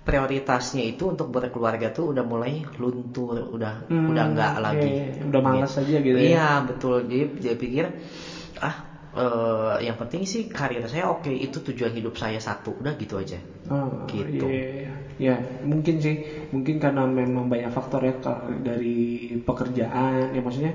[0.09, 4.93] prioritasnya itu untuk berkeluarga tuh udah mulai luntur udah Hmm, udah nggak iya, lagi.
[5.27, 6.33] Udah malas aja gitu ya.
[6.33, 7.85] iya betul jadi dia pikir
[8.67, 8.75] ah
[9.21, 13.39] eh, yang penting sih karir saya oke itu tujuan hidup saya satu udah gitu aja
[13.69, 14.49] Oh, Gitu.
[14.49, 14.49] iya,
[14.81, 14.91] iya.
[15.19, 15.35] Ya,
[15.67, 16.15] mungkin sih,
[16.53, 18.13] mungkin karena memang banyak faktor ya
[18.63, 20.73] dari pekerjaan, ya maksudnya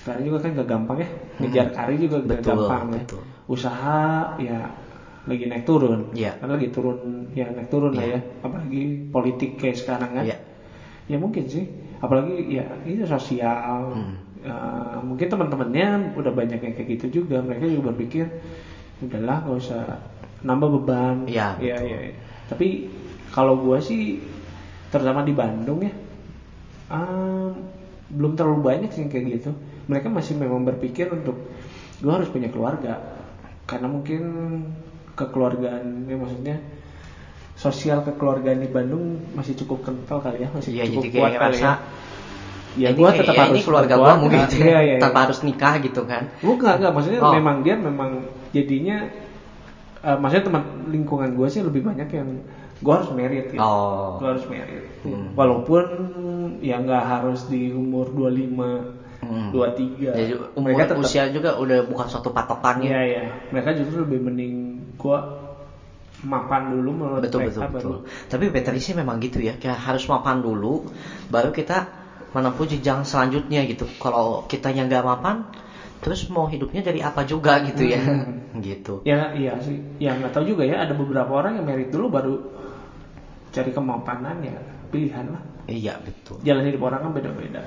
[0.00, 1.08] sekarang juga kan gak gampang ya,
[1.42, 2.36] ngejar karir juga gak Hmm.
[2.36, 3.04] Betul, gampang ya.
[3.04, 3.22] betul.
[3.50, 4.58] Usaha ya
[5.26, 6.38] lagi naik turun, Iya.
[6.38, 8.18] kan lagi turun, ya naik turun lah Iya.
[8.18, 10.24] ya, apalagi politik kayak sekarang kan.
[10.24, 10.38] Iya.
[11.10, 11.66] Ya mungkin sih,
[11.98, 13.90] apalagi ya itu sosial.
[13.90, 14.14] Hmm.
[14.46, 14.54] Ya,
[15.02, 18.30] mungkin teman-temannya udah banyak yang kayak gitu juga, mereka juga berpikir
[19.02, 19.82] udahlah gak usah
[20.46, 21.26] nambah beban.
[21.26, 21.34] Betul.
[21.66, 21.98] iya, iya.
[22.46, 22.86] Tapi
[23.34, 24.22] kalau gua sih
[24.94, 25.90] terutama di Bandung ya,
[26.94, 27.50] em,
[28.14, 29.50] belum terlalu banyak sih yang kayak gitu.
[29.90, 31.50] Mereka masih memang berpikir untuk
[31.98, 33.02] gua harus punya keluarga,
[33.66, 34.22] karena mungkin
[35.16, 36.56] kekeluargaan, ya maksudnya
[37.56, 41.56] sosial kekeluargaan di Bandung masih cukup kental kali ya, masih Iya cukup jadi kuat kali
[41.58, 41.72] ya.
[42.76, 45.24] ya gue tetap ya harus ini keluarga gua mungkin Nah, iya, iya, tanpa iya.
[45.24, 47.32] harus nikah gitu kan Bukan, enggak, maksudnya Oh.
[47.32, 48.10] memang dia memang
[48.52, 49.08] jadinya
[50.04, 52.28] eh, maksudnya teman lingkungan gue sih lebih banyak yang
[52.76, 53.58] gue harus merit ya.
[53.58, 54.84] oh Gue harus merit.
[55.00, 55.32] Hmm.
[55.32, 55.84] Walaupun
[56.60, 59.50] ya nggak harus di umur 25, Hmm.
[59.50, 60.14] 23.
[60.14, 63.22] jadi umur mereka tetap usia juga udah bukan suatu patokan ya iya.
[63.50, 64.52] Mereka justru lebih mending
[64.96, 65.18] gue
[66.24, 68.28] mapan dulu menurut betul betul mereka betul baru.
[68.32, 70.80] tapi veterinary sih memang gitu ya kayak harus mapan dulu
[71.28, 71.76] baru kita
[72.32, 75.44] menempuh jenjang selanjutnya gitu kalau kita yang nggak mapan
[76.00, 78.62] terus mau hidupnya dari apa juga gitu ya Hmm.
[78.64, 79.76] gitu Ya iya sih.
[80.00, 80.80] Ya nggak tahu juga ya.
[80.80, 82.34] Ada beberapa orang yang merit dulu baru
[83.52, 84.56] cari kemapanan ya
[84.92, 85.42] pilihan lah.
[85.66, 87.60] iya betul Jalan hidup orang kan beda-beda.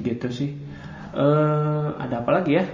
[0.00, 0.50] Gitu sih.
[1.14, 2.64] Eh ada apa lagi ya?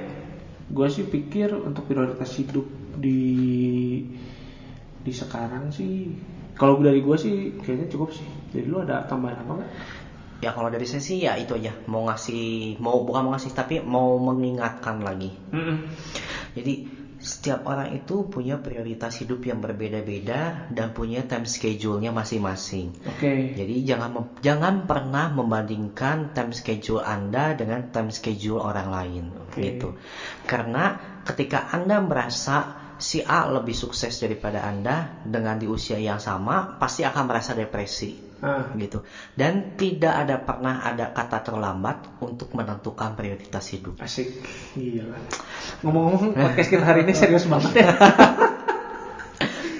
[0.70, 2.64] Gue sih pikir untuk prioritas hidup
[2.96, 3.20] di
[5.00, 6.14] di sekarang sih.
[6.54, 8.28] Kalau dari gue sih kayaknya cukup sih.
[8.52, 9.70] Jadi lu ada tambahan apa nggak?
[10.40, 13.84] ya kalau dari saya sih ya itu aja mau ngasih mau bukan mau ngasih tapi
[13.84, 15.36] mau mengingatkan lagi
[16.56, 22.96] Jadi setiap orang itu punya prioritas hidup yang berbeda-beda dan punya time schedule-nya masing-masing.
[23.04, 23.52] Oke.
[23.52, 29.60] Jadi jangan jangan pernah membandingkan time schedule Anda dengan time schedule orang lain Oke.
[29.60, 29.88] gitu.
[30.48, 30.96] Karena
[31.28, 37.00] ketika Anda merasa si A lebih sukses daripada Anda dengan di usia yang sama, pasti
[37.02, 39.04] akan merasa depresi Ah, gitu.
[39.32, 44.00] Dan tidak ada pernah ada kata terlambat untuk menentukan prioritas hidup.
[44.00, 44.32] asik.
[44.72, 45.12] Gila.
[45.80, 47.88] Ngomong-ngomong podcast kita hari ini serius banget ya.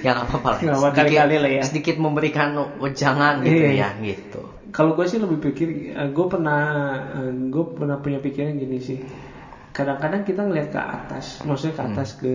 [0.01, 0.59] Ya nggak apa-apa lah.
[0.61, 1.63] Apa-apa, Sedikit- kali-kali lah ya.
[1.65, 3.73] Sedikit memberikan wejangan gitu Iya.
[3.77, 4.41] ya gitu.
[4.71, 6.61] Kalau gue sih lebih pikir, gue pernah,
[7.27, 9.01] gue pernah punya pikiran gini sih.
[9.81, 12.33] Kadang-kadang kita ngelihat ke atas, maksudnya ke atas ke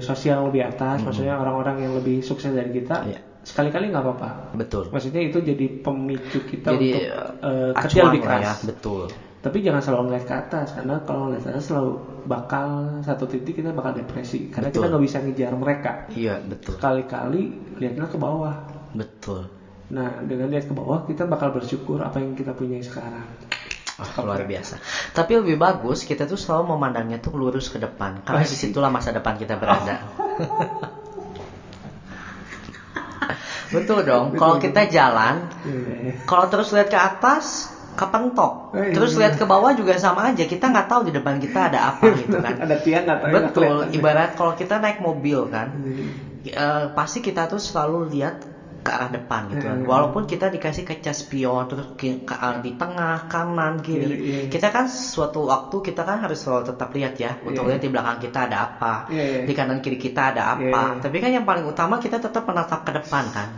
[0.00, 3.04] sosial lebih atas, maksudnya orang-orang yang lebih sukses dari kita.
[3.04, 3.20] Iya.
[3.44, 4.30] Sekali-kali nggak apa-apa.
[4.56, 4.88] Betul.
[4.90, 7.04] Maksudnya itu jadi pemicu kita Jadi untuk
[7.44, 8.42] eh, kerja lebih lah keras.
[8.42, 9.04] ya, betul.
[9.46, 11.92] Tapi jangan selalu ngeliat ke atas, karena kalau ngeliat ke atas selalu
[12.26, 14.90] bakal satu titik kita bakal depresi, karena kita Betul.
[14.90, 15.92] nggak bisa ngejar mereka.
[16.10, 16.74] Iya betul.
[16.74, 17.42] Sekali-kali
[17.78, 18.56] lihatlah ke bawah.
[18.90, 19.46] Betul.
[19.94, 23.22] Nah, dengan lihat ke bawah kita bakal bersyukur apa yang kita punya sekarang.
[24.26, 24.76] Luar biasa.
[25.10, 28.52] Tapi lebih bagus kita tuh selalu memandangnya tuh lurus ke depan, karena Pasti.
[28.52, 30.04] di situlah masa depan kita berada.
[33.66, 34.36] betul dong.
[34.36, 36.22] Kalau kita jalan, Iya.
[36.22, 37.66] kalau terus lihat ke atas,
[37.96, 38.76] kepentok.
[38.76, 39.20] Eh, Terus iya.
[39.26, 40.44] lihat ke bawah juga sama aja.
[40.44, 42.60] Kita nggak tahu di depan kita ada apa gitu kan.
[42.60, 43.76] Ada tiang tahu ya, Betul.
[43.90, 46.12] Ibarat kalau kita naik mobil kan, Hmm.
[46.44, 48.44] eh, pasti kita tuh selalu lihat
[48.86, 49.82] ke arah depan gitu kan.
[49.82, 49.90] Hmm.
[49.90, 52.22] Walaupun kita dikasih kaca spion terus ke-
[52.62, 54.16] di tengah, kanan, Kiri, kiri.
[54.16, 54.40] iya.
[54.46, 57.70] Kita kan suatu waktu kita kan harus selalu tetap lihat ya untuk Iya.
[57.74, 59.40] lihat di belakang kita ada apa, Iya, iya.
[59.42, 60.82] di kanan kiri kita ada Iya, apa.
[60.94, 61.00] iya.
[61.02, 63.48] Tapi kan yang paling utama kita tetap menatap ke depan kan.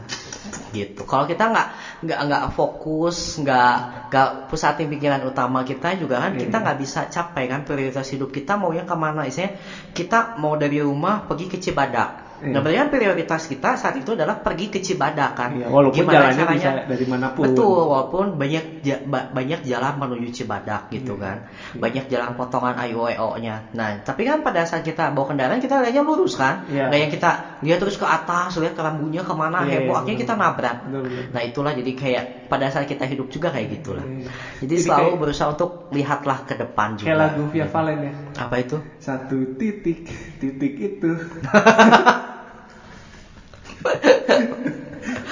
[0.68, 1.00] Gitu.
[1.04, 1.66] Kalau kita nggak
[2.04, 3.74] nggak nggak fokus, nggak
[4.08, 6.44] nggak pusatin pikiran utama kita juga kan Iya.
[6.44, 9.52] kita nggak bisa capai kan prioritas hidup kita mau yang ke mana isinya
[9.92, 12.50] kita mau dari rumah pergi ke Cibadak Iya.
[12.50, 16.44] nah berarti kan prioritas kita saat itu adalah pergi ke Cibadak kan Iya, walaupun jalannya
[16.48, 17.42] bisa dari mana pun.
[17.44, 21.24] betul walaupun banyak ja- banyak jalan menuju Cibadak gitu Iya.
[21.24, 21.36] kan
[21.74, 26.00] banyak jalan potongan IOEO nya nah tapi kan pada saat kita bawa kendaraan kita lihatnya
[26.00, 26.86] lurus kan Iya.
[26.86, 30.00] nggak yang kita lihat terus ke atas lihat ke rambunya ke mana Iya, heboh iya,
[30.00, 31.24] akhirnya kita nabrak Betul, betul.
[31.28, 34.30] nah itulah jadi kayak pada saat kita hidup juga kayak gitulah Iya.
[34.58, 38.12] jadi Jadi selalu kayak- berusaha untuk lihatlah ke depan juga Kayak lagu Via Valen ya.
[38.38, 40.06] apa itu Satu titik,
[40.38, 41.10] titik itu.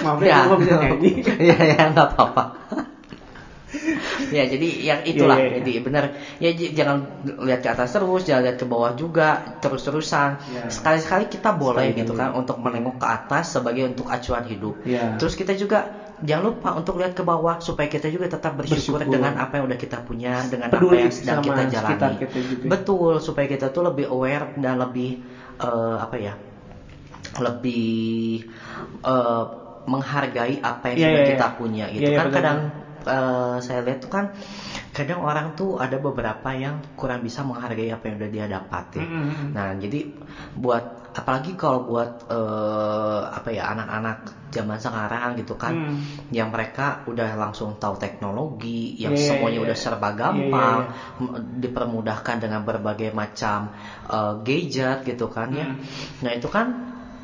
[0.06, 1.10] Maaf ya, gue bisa nyanyi.
[1.50, 2.42] ya ya nggak apa-apa
[4.30, 5.56] ya jadi yang itulah Iya, iya, iya.
[5.60, 6.04] jadi benar
[6.38, 6.96] ya jangan
[7.42, 10.70] lihat ke atas terus jangan lihat ke bawah juga terus-terusan Iya.
[10.70, 15.18] sekali-sekali kita boleh Sekali gitu kan untuk menengok ke atas sebagai untuk acuan hidup Iya.
[15.20, 19.12] terus kita juga jangan lupa untuk lihat ke bawah supaya kita juga tetap bersyukur, Bersyukur.
[19.20, 23.20] dengan apa yang udah kita punya dengan Peduli apa yang sedang kita jalani kita betul
[23.20, 25.20] supaya kita tuh lebih aware dan lebih
[25.60, 26.32] eh, apa ya
[27.36, 28.40] lebih
[29.04, 29.44] eh,
[29.86, 31.56] menghargai apa yang Iya, sudah iya, kita iya.
[31.58, 32.36] punya gitu Iya, iya, kan benar.
[32.36, 32.58] kadang
[33.06, 34.24] eh, saya lihat tuh kan
[34.90, 39.04] kadang orang tuh ada beberapa yang kurang bisa menghargai apa yang udah dia dapat ya.
[39.06, 39.54] Mm-mm.
[39.54, 40.00] Nah jadi
[40.54, 45.96] buat apalagi kalau buat eh, apa ya anak-anak zaman sekarang gitu kan Hmm.
[46.32, 49.66] yang mereka udah langsung tahu teknologi yang Iya, iya, semuanya iya.
[49.68, 53.68] udah serba gampang iya, m- dipermudahkan dengan berbagai macam
[54.08, 55.76] eh, gadget gitu kan ya Hmm.
[56.24, 56.66] nah itu kan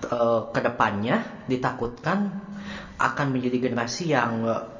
[0.04, 1.16] eh, ke depannya
[1.48, 2.18] ditakutkan
[3.08, 4.30] akan menjadi generasi yang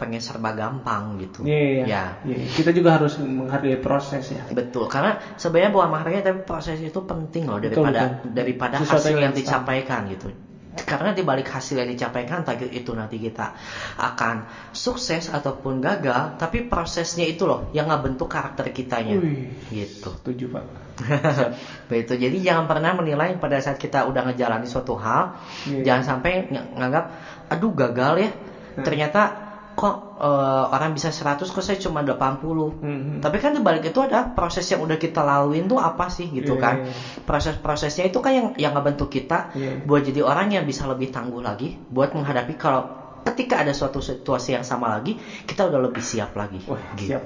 [0.01, 2.37] pengen serba gampang gitu Iya, iya, ya iya.
[2.57, 4.43] Kita juga harus menghargai proses ya.
[4.59, 5.11] betul karena
[5.41, 8.31] sebenarnya bukan menghargai tapi proses itu penting loh Betul, daripada betul.
[8.39, 9.41] daripada Sesuatu hasil yang yang instan.
[9.41, 10.27] dicampaikan gitu
[10.73, 13.53] karena di balik hasil yang dicapaikan target itu nanti kita
[13.95, 14.41] akan
[14.73, 19.53] sukses ataupun gagal tapi prosesnya itu loh yang ngebentuk karakter kitanya Wih.
[19.69, 20.65] gitu Setuju pak.
[21.89, 25.37] begitu jadi jangan pernah menilai pada saat kita udah ngejalani suatu hal
[25.69, 25.83] Iya.
[25.85, 27.05] jangan sampai ng- nganggap
[27.49, 28.31] aduh gagal ya
[28.73, 28.81] Hmm.
[28.89, 33.19] ternyata kok eh, orang bisa 100 kok saya cuma 80 Hmm.
[33.19, 36.55] tapi kan di balik itu ada proses yang udah kita laluin tuh apa sih gitu
[36.55, 36.93] Iya, kan iya.
[37.25, 39.81] proses-prosesnya itu kan yang yang ngebentuk kita Iya.
[39.83, 42.83] buat jadi orang yang bisa lebih tangguh lagi buat menghadapi kalau
[43.23, 47.25] ketika ada suatu situasi yang sama lagi kita udah lebih siap lagi Wah, gitu siap.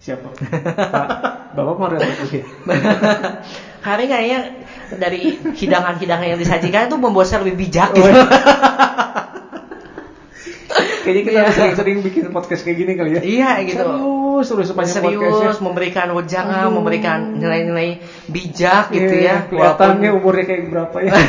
[0.00, 0.32] Siap pak.
[0.88, 1.08] Pak,
[1.52, 2.40] Bapak mau relasi
[3.86, 4.64] hari kayaknya
[4.96, 5.20] dari
[5.52, 8.08] hidangan-hidangan yang disajikan itu membuat saya lebih bijak gitu.
[11.10, 11.50] Kayaknya kita Iya.
[11.52, 13.20] sering-sering bikin podcast kayak gini kali ya.
[13.20, 13.82] Iya, gitu.
[13.82, 15.64] Serius, terus sepanjang serius podcastnya.
[15.66, 16.72] memberikan wejangan, Aduh.
[16.72, 17.88] memberikan nilai-nilai
[18.26, 19.36] bijak gitu Iya, ya.
[19.46, 21.12] Kelihatannya umurnya kayak berapa ya?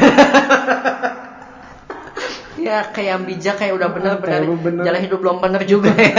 [2.61, 4.84] ya kayak yang bijak kayak udah Kayak bener.
[4.86, 6.13] jalan hidup belum bener juga ya.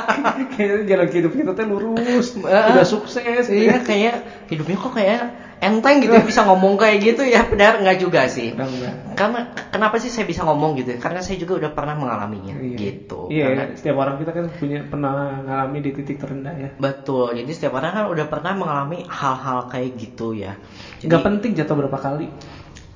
[0.52, 3.48] Kayaknya jalan hidup kita tuh lurus, udah sukses.
[3.48, 4.14] iya kayak
[4.46, 5.20] hidupnya kok kayak
[5.58, 8.50] enteng gitu bisa ngomong kayak gitu ya padahal enggak juga sih.
[8.50, 9.14] Enggak.
[9.14, 10.94] Karena kenapa sih saya bisa ngomong gitu?
[10.96, 12.76] Karena saya juga udah pernah mengalaminya Iya.
[12.76, 13.26] gitu.
[13.28, 16.70] Iya, Karena- setiap orang kita kan punya pernah ngalami di titik terendah ya.
[16.74, 20.54] Betul, jadi setiap orang kan udah pernah mengalami hal-hal kayak gitu ya.
[20.96, 22.26] Jadi, Nggak penting jatuh berapa kali.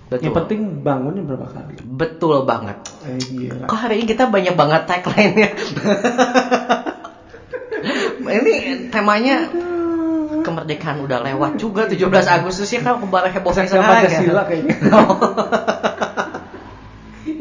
[0.06, 1.74] betul, Yang penting bangunnya berapa kali.
[1.82, 2.78] betul banget.
[3.02, 3.64] Eh, gila.
[3.64, 5.48] Kok hari ini kita banyak banget tagline-nya?
[8.32, 8.54] ini
[8.88, 9.50] temanya
[10.52, 14.42] kemerdekaan udah lewat juga 17 Agustus ya kan kembali heboh Saksa sekarang Pancasila ya.
[14.44, 14.74] kayaknya.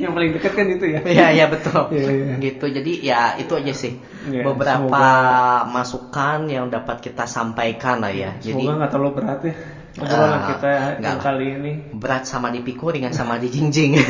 [0.02, 1.00] Yang paling dekat kan itu ya.
[1.04, 1.82] Iya iya betul.
[1.94, 2.26] Iya, iya.
[2.40, 2.66] Gitu.
[2.68, 3.92] Jadi ya itu aja sih.
[4.26, 8.34] Iya, Beberapa semoga- masukan yang dapat kita sampaikan lah ya.
[8.36, 9.54] Jadi Semoga nggak terlalu berat ya.
[9.92, 14.00] Obrolan Ah, kita nggak yang kali ini berat sama dipikul ringan sama dijingjing.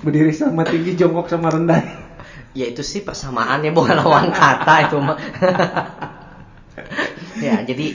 [0.00, 1.82] berdiri sama tinggi, jongkok sama rendah.
[2.50, 5.16] ya itu sih persamaannya bukan lawan kata itu mah.
[7.46, 7.86] ya jadi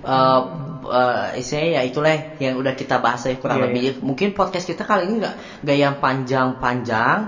[0.00, 0.40] eh
[0.80, 3.82] eh, istilahnya ya itulah yang udah kita bahas ya kurang Iya, lebih.
[4.00, 7.18] Mungkin podcast kita kali ini nggak nggak yang panjang-panjang,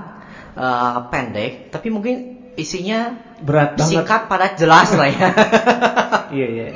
[0.56, 2.14] eh, pendek, tapi mungkin
[2.56, 3.88] isinya Berat banget.
[3.92, 5.28] singkat, padat, jelas lah ya.
[6.32, 6.66] Iya iya.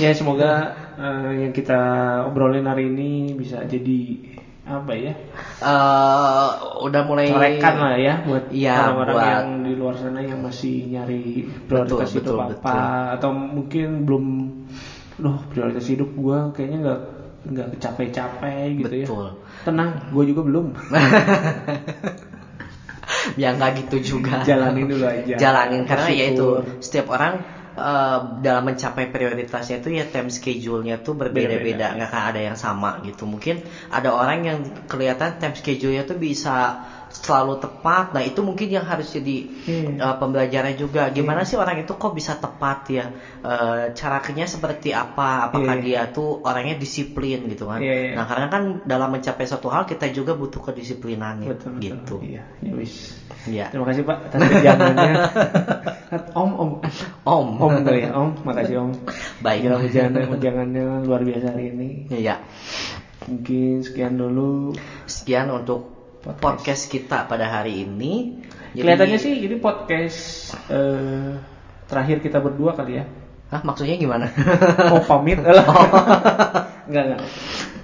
[0.00, 1.80] Ya semoga eh, yang kita
[2.24, 4.31] obrolin hari ini bisa jadi
[4.74, 5.12] apa ya?
[5.60, 6.48] Eh,
[6.80, 10.74] udah mulai Corekan lah ya buat Iya, orang-orang buat- yang di luar sana yang masih
[10.88, 12.78] nyari prioritas Betul, hidup betul, apa
[13.16, 14.24] atau mungkin belum
[15.20, 17.00] Loh, prioritas hidup gua kayaknya nggak
[17.42, 19.06] nggak capek-capek gitu ya.
[19.06, 19.28] Betul.
[19.62, 20.66] Tenang, gua juga belum.
[23.40, 24.42] ya nggak gitu juga.
[24.42, 25.34] Jalanin dulu aja.
[25.36, 26.46] jalanin karena ya itu
[26.78, 27.42] setiap orang
[27.76, 31.96] eh, dalam mencapai prioritasnya itu ya time schedule-nya tuh berbeda-beda Beda-beda.
[31.96, 36.84] nggak akan ada yang sama gitu mungkin ada orang yang kelihatan time schedule-nya tuh bisa
[37.12, 39.94] selalu tepat nah itu mungkin yang harus jadi Hmm.
[39.94, 43.06] eh, pembelajaran juga gimana sih orang itu kok bisa tepat ya
[43.42, 45.82] Eh, cara kerja seperti apa apakah Iya.
[45.82, 48.12] dia tuh orangnya disiplin gitu kan Iya, iya.
[48.14, 51.82] nah karena kan dalam mencapai suatu hal kita juga butuh kedisiplinannya Betul, betul.
[51.82, 53.18] gitu Iya, ya wis.
[53.44, 55.12] ya Terima kasih Pak atas kerjaannya.
[56.38, 56.70] om, om,
[57.24, 58.30] om om kali ya, om.
[58.40, 58.90] Makasih om.
[59.40, 61.88] baik Kira ujangan ujangannya luar biasa hari ini.
[62.08, 62.38] Iya.
[63.22, 64.74] Mungkin sekian dulu.
[65.04, 66.38] Sekian untuk Podcast.
[66.38, 68.38] podcast, kita pada hari ini.
[68.72, 70.18] Jadi- Kelihatannya sih ini podcast
[70.70, 71.34] eh,
[71.90, 73.04] terakhir kita berdua kali ya.
[73.50, 74.30] Hah, maksudnya gimana?
[74.88, 75.66] Mau pamit lah.
[76.88, 77.20] Enggak enggak.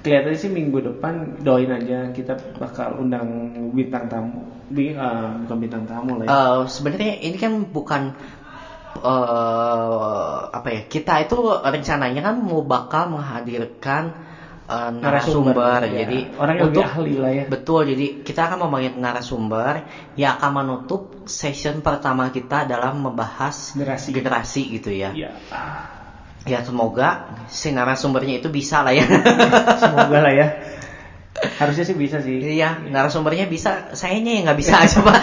[0.00, 3.26] Kelihatannya sih minggu depan doain aja kita bakal undang
[3.74, 4.46] bintang tamu.
[4.70, 6.30] Bi, eh, bukan bintang tamu lah ya.
[6.30, 8.02] Eh, Sebenarnya ini kan bukan
[8.98, 10.80] eh apa ya?
[10.86, 14.27] Kita itu rencananya kan mau bakal menghadirkan
[14.68, 15.80] eh, Narasumber, narasumber.
[15.88, 15.98] ya.
[16.04, 17.44] Jadi Orang yang lebih untuk ahli lah ya.
[17.48, 19.74] Betul, jadi kita akan memanggil narasumber
[20.14, 24.08] yang akan menutup session pertama kita dalam membahas Generasi.
[24.12, 25.10] generasi gitu ya.
[25.16, 25.30] Iya.
[26.48, 29.04] Ya semoga si narasumbernya itu bisa lah ya.
[29.84, 30.46] Semoga lah ya.
[31.60, 32.40] Harusnya sih bisa sih.
[32.40, 35.18] Iya, narasumbernya bisa, sayanya yang nggak bisa aja pak.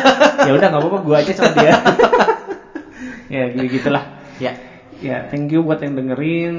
[0.48, 1.76] ya udah nggak apa-apa gua aja sama dia.
[3.28, 4.04] ya gitu gitulah.
[4.40, 4.56] ya,
[4.98, 6.54] Ya thank you buat yang dengerin.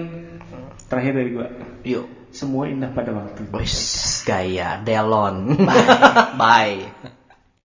[0.85, 1.47] Terakhir dari gua.
[1.81, 2.05] yuk.
[2.31, 3.43] Semua indah pada waktu.
[3.51, 5.55] Wis, gaya, Delon.
[6.41, 7.11] Bye.